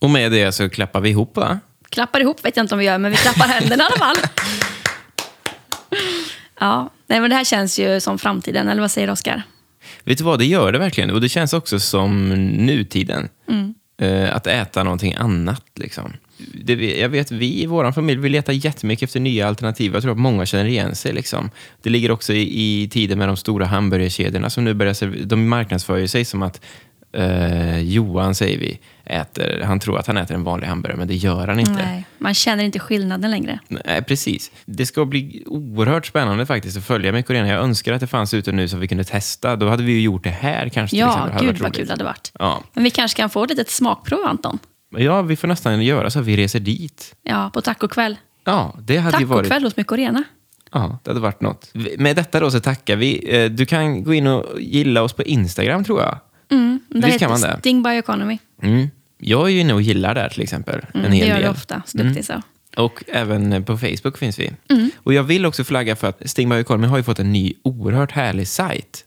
Och 0.00 0.10
med 0.10 0.32
det 0.32 0.52
så 0.52 0.70
klappar 0.70 1.00
vi 1.00 1.08
ihop, 1.10 1.36
va? 1.36 1.60
Klappar 1.90 2.20
ihop 2.20 2.44
vet 2.44 2.56
jag 2.56 2.64
inte 2.64 2.74
om 2.74 2.78
vi 2.78 2.84
gör, 2.84 2.98
men 2.98 3.10
vi 3.10 3.16
klappar 3.16 3.46
händerna 3.46 3.82
i 3.82 3.86
alla 3.86 3.96
fall. 3.96 4.16
Ja, 6.60 6.90
nej, 7.06 7.20
men 7.20 7.30
det 7.30 7.36
här 7.36 7.44
känns 7.44 7.78
ju 7.78 8.00
som 8.00 8.18
framtiden, 8.18 8.68
eller 8.68 8.80
vad 8.80 8.90
säger 8.90 9.06
du, 9.06 9.12
Oskar? 9.12 9.42
Vet 10.04 10.18
du 10.18 10.24
vad, 10.24 10.38
det 10.38 10.44
gör 10.44 10.72
det 10.72 10.78
verkligen. 10.78 11.10
Och 11.10 11.20
det 11.20 11.28
känns 11.28 11.52
också 11.52 11.80
som 11.80 12.28
nutiden. 12.66 13.28
Mm 13.48 13.74
eh, 13.98 14.36
att 14.36 14.46
äta 14.46 14.82
någonting 14.82 15.14
annat. 15.14 15.62
Liksom. 15.74 16.12
Det, 16.64 16.98
jag 16.98 17.08
vet 17.08 17.30
vi 17.30 17.62
i 17.62 17.66
vår 17.66 17.92
familj 17.92 18.20
vi 18.20 18.28
letar 18.28 18.52
jättemycket 18.52 19.02
efter 19.02 19.20
nya 19.20 19.48
alternativ. 19.48 19.92
Jag 19.92 20.02
tror 20.02 20.12
att 20.12 20.18
många 20.18 20.46
känner 20.46 20.64
igen 20.64 20.94
sig. 20.94 21.12
Liksom. 21.12 21.50
Det 21.82 21.90
ligger 21.90 22.10
också 22.10 22.32
i, 22.32 22.82
i 22.82 22.88
tiden 22.88 23.18
med 23.18 23.28
de 23.28 23.36
stora 23.36 23.66
hamburgerkedjorna 23.66 24.50
som 24.50 24.64
nu 24.64 24.74
börjar 24.74 25.24
de 25.26 25.48
marknadsför 25.48 26.06
sig 26.06 26.24
som 26.24 26.42
att 26.42 26.60
uh, 27.18 27.80
Johan, 27.80 28.34
säger 28.34 28.58
vi, 28.58 28.78
äter, 29.04 29.62
han 29.64 29.80
tror 29.80 29.98
att 29.98 30.06
han 30.06 30.16
äter 30.16 30.34
en 30.34 30.44
vanlig 30.44 30.66
hamburgare, 30.66 30.98
men 30.98 31.08
det 31.08 31.14
gör 31.14 31.48
han 31.48 31.60
inte. 31.60 31.72
Nej, 31.72 32.04
man 32.18 32.34
känner 32.34 32.64
inte 32.64 32.78
skillnaden 32.78 33.30
längre. 33.30 33.58
Nej, 33.68 34.02
precis. 34.02 34.50
Det 34.64 34.86
ska 34.86 35.04
bli 35.04 35.42
oerhört 35.46 36.06
spännande 36.06 36.46
faktiskt 36.46 36.76
att 36.76 36.84
följa 36.84 37.12
med 37.12 37.26
Korean. 37.26 37.48
Jag 37.48 37.60
önskar 37.64 37.92
att 37.92 38.00
det 38.00 38.06
fanns 38.06 38.34
ute 38.34 38.52
nu 38.52 38.68
så 38.68 38.76
vi 38.76 38.88
kunde 38.88 39.04
testa. 39.04 39.56
Då 39.56 39.68
hade 39.68 39.82
vi 39.82 39.92
ju 39.92 40.00
gjort 40.00 40.24
det 40.24 40.30
här 40.30 40.68
kanske. 40.68 40.96
Ja, 40.96 41.30
gud 41.40 41.58
vad 41.58 41.74
kul 41.74 41.86
det 41.86 41.92
hade 41.92 42.04
varit. 42.04 42.32
Ja. 42.38 42.62
Men 42.72 42.84
vi 42.84 42.90
kanske 42.90 43.16
kan 43.16 43.30
få 43.30 43.44
ett 43.44 43.50
litet 43.50 43.70
smakprov, 43.70 44.26
Anton? 44.26 44.58
Ja, 44.96 45.22
vi 45.22 45.36
får 45.36 45.48
nästan 45.48 45.82
göra 45.82 46.10
så 46.10 46.18
att 46.18 46.26
vi 46.26 46.36
reser 46.36 46.60
dit. 46.60 47.14
Ja, 47.22 47.50
på 47.54 47.60
tacokväll. 47.60 48.16
Ja, 48.44 48.74
det 48.78 48.96
hade 48.96 49.12
Tacokväll 49.12 49.48
varit... 49.50 49.62
hos 49.62 49.76
Mykorena. 49.76 50.24
Ja, 50.72 50.98
det 51.02 51.10
hade 51.10 51.20
varit 51.20 51.40
något. 51.40 51.70
Med 51.98 52.16
detta 52.16 52.40
då 52.40 52.50
så 52.50 52.60
tackar 52.60 52.96
vi. 52.96 53.36
Eh, 53.36 53.50
du 53.50 53.66
kan 53.66 54.04
gå 54.04 54.14
in 54.14 54.26
och 54.26 54.60
gilla 54.60 55.02
oss 55.02 55.12
på 55.12 55.22
Instagram 55.22 55.84
tror 55.84 56.00
jag. 56.00 56.18
Mm, 56.52 56.80
det 56.88 57.06
Visst 57.06 57.18
kan 57.18 57.30
man 57.30 57.40
det? 57.40 57.56
Sting 57.58 57.82
Bioeconomy. 57.82 58.38
Mm. 58.62 58.88
Jag 59.18 59.46
är 59.46 59.52
ju 59.52 59.60
inne 59.60 59.74
och 59.74 59.82
gillar 59.82 60.14
där 60.14 60.28
till 60.28 60.42
exempel. 60.42 60.80
Mm, 60.94 61.06
en 61.06 61.12
hel 61.12 61.28
det 61.28 61.34
gör 61.34 61.42
du 61.42 61.48
ofta. 61.48 61.82
Så 61.86 61.98
duktig 61.98 62.10
mm. 62.10 62.22
så. 62.22 62.42
Och 62.76 63.04
även 63.08 63.64
på 63.64 63.78
Facebook 63.78 64.18
finns 64.18 64.38
vi. 64.38 64.50
Mm. 64.70 64.90
Och 64.96 65.14
jag 65.14 65.22
vill 65.22 65.46
också 65.46 65.64
flagga 65.64 65.96
för 65.96 66.08
att 66.08 66.30
Sting 66.30 66.48
Bioeconomy 66.48 66.86
har 66.86 66.96
ju 66.96 67.02
fått 67.02 67.18
en 67.18 67.32
ny 67.32 67.54
oerhört 67.62 68.12
härlig 68.12 68.48
sajt. 68.48 69.04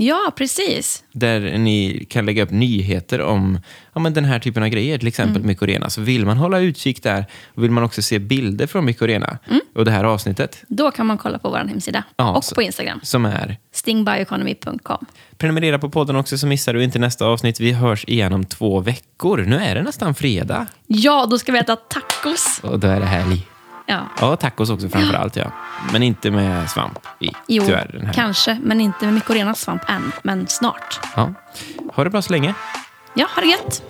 Ja, 0.00 0.32
precis. 0.36 1.04
Där 1.12 1.58
ni 1.58 2.06
kan 2.10 2.26
lägga 2.26 2.42
upp 2.42 2.50
nyheter 2.50 3.20
om 3.20 3.60
ja, 3.94 4.00
men 4.00 4.14
den 4.14 4.24
här 4.24 4.38
typen 4.38 4.62
av 4.62 4.68
grejer, 4.68 4.98
till 4.98 5.08
exempel 5.08 5.36
mm. 5.36 5.46
Mykorena. 5.46 5.90
Så 5.90 6.00
vill 6.00 6.26
man 6.26 6.36
hålla 6.36 6.58
utkik 6.58 7.02
där 7.02 7.24
och 7.54 7.64
vill 7.64 7.70
man 7.70 7.84
också 7.84 8.02
se 8.02 8.18
bilder 8.18 8.66
från 8.66 8.84
Mykorena 8.84 9.38
mm. 9.48 9.60
och 9.74 9.84
det 9.84 9.90
här 9.90 10.04
avsnittet. 10.04 10.64
Då 10.68 10.90
kan 10.90 11.06
man 11.06 11.18
kolla 11.18 11.38
på 11.38 11.50
vår 11.50 11.58
hemsida 11.58 12.04
ja, 12.16 12.36
och 12.36 12.44
på 12.54 12.62
Instagram. 12.62 13.00
Som 13.02 13.24
är? 13.24 13.56
stingbioeconomy.com. 13.72 15.06
Prenumerera 15.36 15.78
på 15.78 15.90
podden 15.90 16.16
också 16.16 16.38
så 16.38 16.46
missar 16.46 16.74
du 16.74 16.84
inte 16.84 16.98
nästa 16.98 17.26
avsnitt. 17.26 17.60
Vi 17.60 17.72
hörs 17.72 18.04
igen 18.04 18.32
om 18.32 18.44
två 18.44 18.80
veckor. 18.80 19.38
Nu 19.38 19.56
är 19.56 19.74
det 19.74 19.82
nästan 19.82 20.14
fredag. 20.14 20.66
Ja, 20.86 21.26
då 21.30 21.38
ska 21.38 21.52
vi 21.52 21.58
äta 21.58 21.76
tacos. 21.76 22.60
Och 22.62 22.78
då 22.78 22.88
är 22.88 23.00
det 23.00 23.06
helg. 23.06 23.46
Ja. 23.90 24.08
ja, 24.20 24.36
tacos 24.36 24.70
också 24.70 24.88
framför 24.88 25.14
allt. 25.14 25.36
Ja. 25.36 25.52
Men 25.92 26.02
inte 26.02 26.30
med 26.30 26.70
svamp 26.70 26.98
i, 27.18 27.30
jo, 27.46 27.64
tyvärr. 27.66 27.90
Den 27.92 28.06
här. 28.06 28.12
kanske, 28.12 28.58
men 28.62 28.80
inte 28.80 29.04
med 29.04 29.14
mykorenas 29.14 29.60
svamp 29.60 29.82
än. 29.88 30.12
Men 30.22 30.46
snart. 30.48 31.00
Ja. 31.16 31.32
Ha 31.94 32.04
det 32.04 32.10
bra 32.10 32.22
så 32.22 32.32
länge. 32.32 32.54
Ja, 33.14 33.26
ha 33.34 33.42
det 33.42 33.48
gött. 33.48 33.82